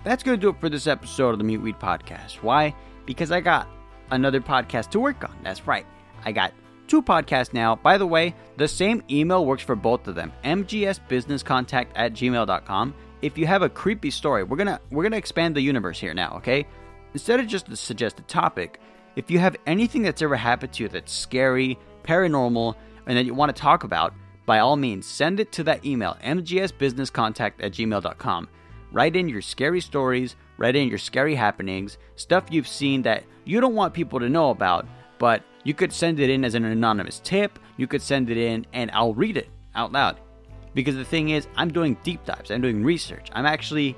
that's 0.06 0.24
gonna 0.24 0.38
do 0.38 0.48
it 0.48 0.62
for 0.62 0.70
this 0.70 0.88
episode 0.88 1.32
of 1.32 1.40
the 1.40 1.44
Meet 1.44 1.58
Wheat 1.58 1.78
Podcast. 1.78 2.36
Why? 2.36 2.74
Because 3.06 3.34
I 3.34 3.42
got 3.42 3.68
another 4.12 4.40
podcast 4.40 4.92
to 4.92 5.02
work 5.02 5.26
on. 5.26 5.36
That's 5.44 5.68
right. 5.68 5.86
I 6.24 6.32
got 6.32 6.54
two 6.88 7.02
podcasts 7.02 7.54
now. 7.54 7.76
By 7.76 7.98
the 7.98 8.08
way, 8.08 8.34
the 8.56 8.68
same 8.68 9.04
email 9.12 9.46
works 9.46 9.64
for 9.64 9.76
both 9.76 10.08
of 10.08 10.16
them. 10.16 10.32
mgsbusinesscontact 10.46 11.88
at 11.96 12.14
gmail.com. 12.14 12.96
If 13.22 13.38
you 13.38 13.46
have 13.46 13.62
a 13.62 13.68
creepy 13.70 14.10
story, 14.10 14.44
we're 14.44 14.56
gonna 14.56 14.80
we're 14.90 15.04
gonna 15.04 15.18
expand 15.18 15.54
the 15.54 15.62
universe 15.62 16.00
here 16.00 16.14
now, 16.14 16.36
okay? 16.38 16.66
Instead 17.14 17.42
of 17.42 17.48
just 17.48 17.68
a 17.68 17.76
suggested 17.76 18.30
topic, 18.30 18.80
if 19.18 19.30
you 19.30 19.38
have 19.40 19.58
anything 19.68 20.02
that's 20.02 20.22
ever 20.22 20.38
happened 20.38 20.72
to 20.72 20.84
you 20.84 20.88
that's 20.88 21.12
scary, 21.12 21.78
paranormal, 22.04 22.76
and 23.06 23.18
that 23.18 23.26
you 23.26 23.34
want 23.34 23.56
to 23.56 23.62
talk 23.62 23.84
about, 23.84 24.14
by 24.46 24.60
all 24.60 24.76
means, 24.76 25.06
send 25.06 25.40
it 25.40 25.52
to 25.54 25.64
that 25.64 25.86
email, 25.86 26.18
mgsbusinesscontact 26.24 27.54
at 27.60 27.72
gmail.com. 27.72 28.48
Write 28.92 29.16
in 29.16 29.30
your 29.30 29.42
scary 29.42 29.82
stories, 29.82 30.36
write 30.58 30.76
in 30.76 30.88
your 30.88 30.98
scary 30.98 31.36
happenings, 31.36 31.98
stuff 32.16 32.46
you've 32.50 32.68
seen 32.68 33.02
that 33.04 33.24
you 33.46 33.62
don't 33.62 33.76
want 33.76 33.94
people 33.94 34.20
to 34.20 34.30
know 34.30 34.50
about, 34.50 34.88
but 35.20 35.44
you 35.64 35.74
could 35.74 35.94
send 35.94 36.20
it 36.20 36.30
in 36.30 36.44
as 36.44 36.56
an 36.56 36.66
anonymous 36.66 37.20
tip. 37.24 37.60
You 37.78 37.88
could 37.88 38.02
send 38.02 38.30
it 38.30 38.38
in 38.38 38.66
and 38.74 38.90
I'll 38.92 39.14
read 39.14 39.38
it 39.38 39.50
out 39.76 39.92
loud. 39.92 40.20
Because 40.74 40.96
the 40.96 41.06
thing 41.06 41.30
is, 41.30 41.48
I'm 41.56 41.72
doing 41.72 41.98
deep 42.04 42.26
dives, 42.26 42.52
I'm 42.52 42.62
doing 42.62 42.84
research. 42.84 43.28
I'm 43.34 43.46
actually 43.46 43.96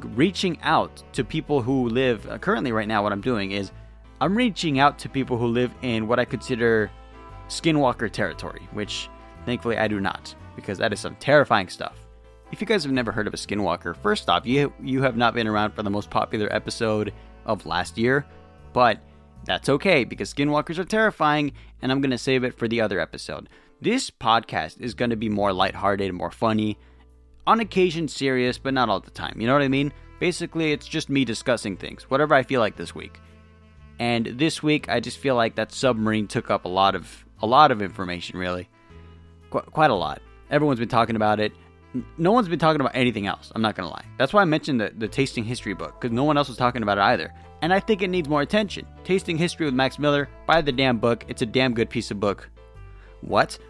reaching 0.00 0.60
out 0.62 1.02
to 1.12 1.22
people 1.22 1.62
who 1.62 1.88
live 1.88 2.26
uh, 2.26 2.38
currently 2.38 2.72
right 2.72 2.88
now 2.88 3.02
what 3.02 3.12
I'm 3.12 3.20
doing 3.20 3.52
is 3.52 3.72
I'm 4.20 4.34
reaching 4.34 4.78
out 4.78 4.98
to 5.00 5.08
people 5.08 5.36
who 5.36 5.46
live 5.46 5.74
in 5.82 6.08
what 6.08 6.18
I 6.18 6.24
consider 6.24 6.90
skinwalker 7.52 8.10
territory, 8.10 8.66
which 8.72 9.08
thankfully 9.44 9.76
I 9.76 9.88
do 9.88 10.00
not 10.00 10.34
because 10.56 10.78
that 10.78 10.92
is 10.92 11.00
some 11.00 11.16
terrifying 11.16 11.68
stuff. 11.68 11.96
If 12.50 12.60
you 12.60 12.66
guys 12.66 12.82
have 12.84 12.92
never 12.92 13.12
heard 13.12 13.26
of 13.26 13.34
a 13.34 13.38
skinwalker, 13.38 13.96
first 13.96 14.28
off, 14.28 14.46
you 14.46 14.72
you 14.82 15.02
have 15.02 15.16
not 15.16 15.34
been 15.34 15.46
around 15.46 15.72
for 15.72 15.82
the 15.82 15.90
most 15.90 16.10
popular 16.10 16.52
episode 16.52 17.12
of 17.46 17.64
last 17.64 17.96
year, 17.96 18.26
but 18.72 18.98
that's 19.44 19.68
okay 19.68 20.04
because 20.04 20.32
skinwalkers 20.32 20.78
are 20.78 20.84
terrifying, 20.84 21.52
and 21.80 21.90
I'm 21.90 22.00
going 22.00 22.10
to 22.10 22.18
save 22.18 22.44
it 22.44 22.58
for 22.58 22.68
the 22.68 22.80
other 22.80 23.00
episode. 23.00 23.48
This 23.80 24.10
podcast 24.10 24.80
is 24.80 24.94
going 24.94 25.10
to 25.10 25.16
be 25.16 25.28
more 25.28 25.52
lighthearted, 25.52 26.12
more 26.12 26.30
funny, 26.30 26.78
on 27.46 27.60
occasion 27.60 28.06
serious, 28.06 28.58
but 28.58 28.74
not 28.74 28.88
all 28.88 29.00
the 29.00 29.10
time. 29.10 29.40
You 29.40 29.46
know 29.46 29.54
what 29.54 29.62
I 29.62 29.68
mean? 29.68 29.92
Basically, 30.20 30.72
it's 30.72 30.86
just 30.86 31.08
me 31.08 31.24
discussing 31.24 31.76
things, 31.76 32.08
whatever 32.08 32.34
I 32.34 32.44
feel 32.44 32.60
like 32.60 32.76
this 32.76 32.94
week. 32.94 33.18
And 33.98 34.26
this 34.26 34.62
week, 34.62 34.88
I 34.88 35.00
just 35.00 35.18
feel 35.18 35.34
like 35.34 35.56
that 35.56 35.72
submarine 35.72 36.28
took 36.28 36.50
up 36.50 36.64
a 36.64 36.68
lot 36.68 36.94
of 36.94 37.24
a 37.42 37.46
lot 37.46 37.70
of 37.70 37.82
information, 37.82 38.38
really, 38.38 38.68
Qu- 39.50 39.60
quite 39.60 39.90
a 39.90 39.94
lot. 39.94 40.22
Everyone's 40.50 40.78
been 40.78 40.88
talking 40.88 41.16
about 41.16 41.40
it. 41.40 41.52
No 42.16 42.32
one's 42.32 42.48
been 42.48 42.58
talking 42.58 42.80
about 42.80 42.94
anything 42.94 43.26
else. 43.26 43.52
I'm 43.54 43.60
not 43.62 43.74
gonna 43.74 43.90
lie. 43.90 44.04
That's 44.18 44.32
why 44.32 44.42
I 44.42 44.46
mentioned 44.46 44.80
the, 44.80 44.92
the 44.96 45.08
tasting 45.08 45.44
history 45.44 45.74
book 45.74 46.00
because 46.00 46.14
no 46.14 46.24
one 46.24 46.36
else 46.38 46.48
was 46.48 46.56
talking 46.56 46.82
about 46.82 46.98
it 46.98 47.02
either. 47.02 47.32
And 47.60 47.72
I 47.72 47.80
think 47.80 48.02
it 48.02 48.08
needs 48.08 48.28
more 48.28 48.42
attention. 48.42 48.86
Tasting 49.04 49.36
history 49.36 49.66
with 49.66 49.74
Max 49.74 49.98
Miller. 49.98 50.28
Buy 50.46 50.62
the 50.62 50.72
damn 50.72 50.98
book. 50.98 51.24
It's 51.28 51.42
a 51.42 51.46
damn 51.46 51.74
good 51.74 51.90
piece 51.90 52.10
of 52.10 52.20
book. 52.20 52.48
What? 53.20 53.58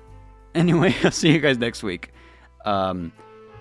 Anyway, 0.54 0.94
I'll 1.02 1.10
see 1.10 1.32
you 1.32 1.38
guys 1.38 1.56
next 1.56 1.82
week. 1.82 2.12
Um, 2.66 3.10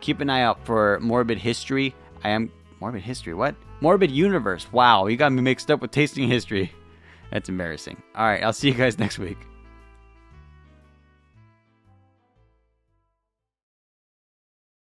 keep 0.01 0.19
an 0.19 0.29
eye 0.29 0.41
out 0.41 0.65
for 0.65 0.99
Morbid 0.99 1.37
History. 1.37 1.95
I 2.21 2.31
am 2.31 2.51
Morbid 2.81 3.01
History. 3.01 3.33
What? 3.33 3.55
Morbid 3.79 4.11
Universe. 4.11 4.67
Wow, 4.73 5.07
you 5.07 5.15
got 5.15 5.31
me 5.31 5.41
mixed 5.41 5.71
up 5.71 5.81
with 5.81 5.91
Tasting 5.91 6.27
History. 6.27 6.73
That's 7.31 7.47
embarrassing. 7.47 8.01
All 8.13 8.25
right, 8.25 8.43
I'll 8.43 8.51
see 8.51 8.67
you 8.67 8.73
guys 8.73 8.99
next 8.99 9.19
week. 9.19 9.37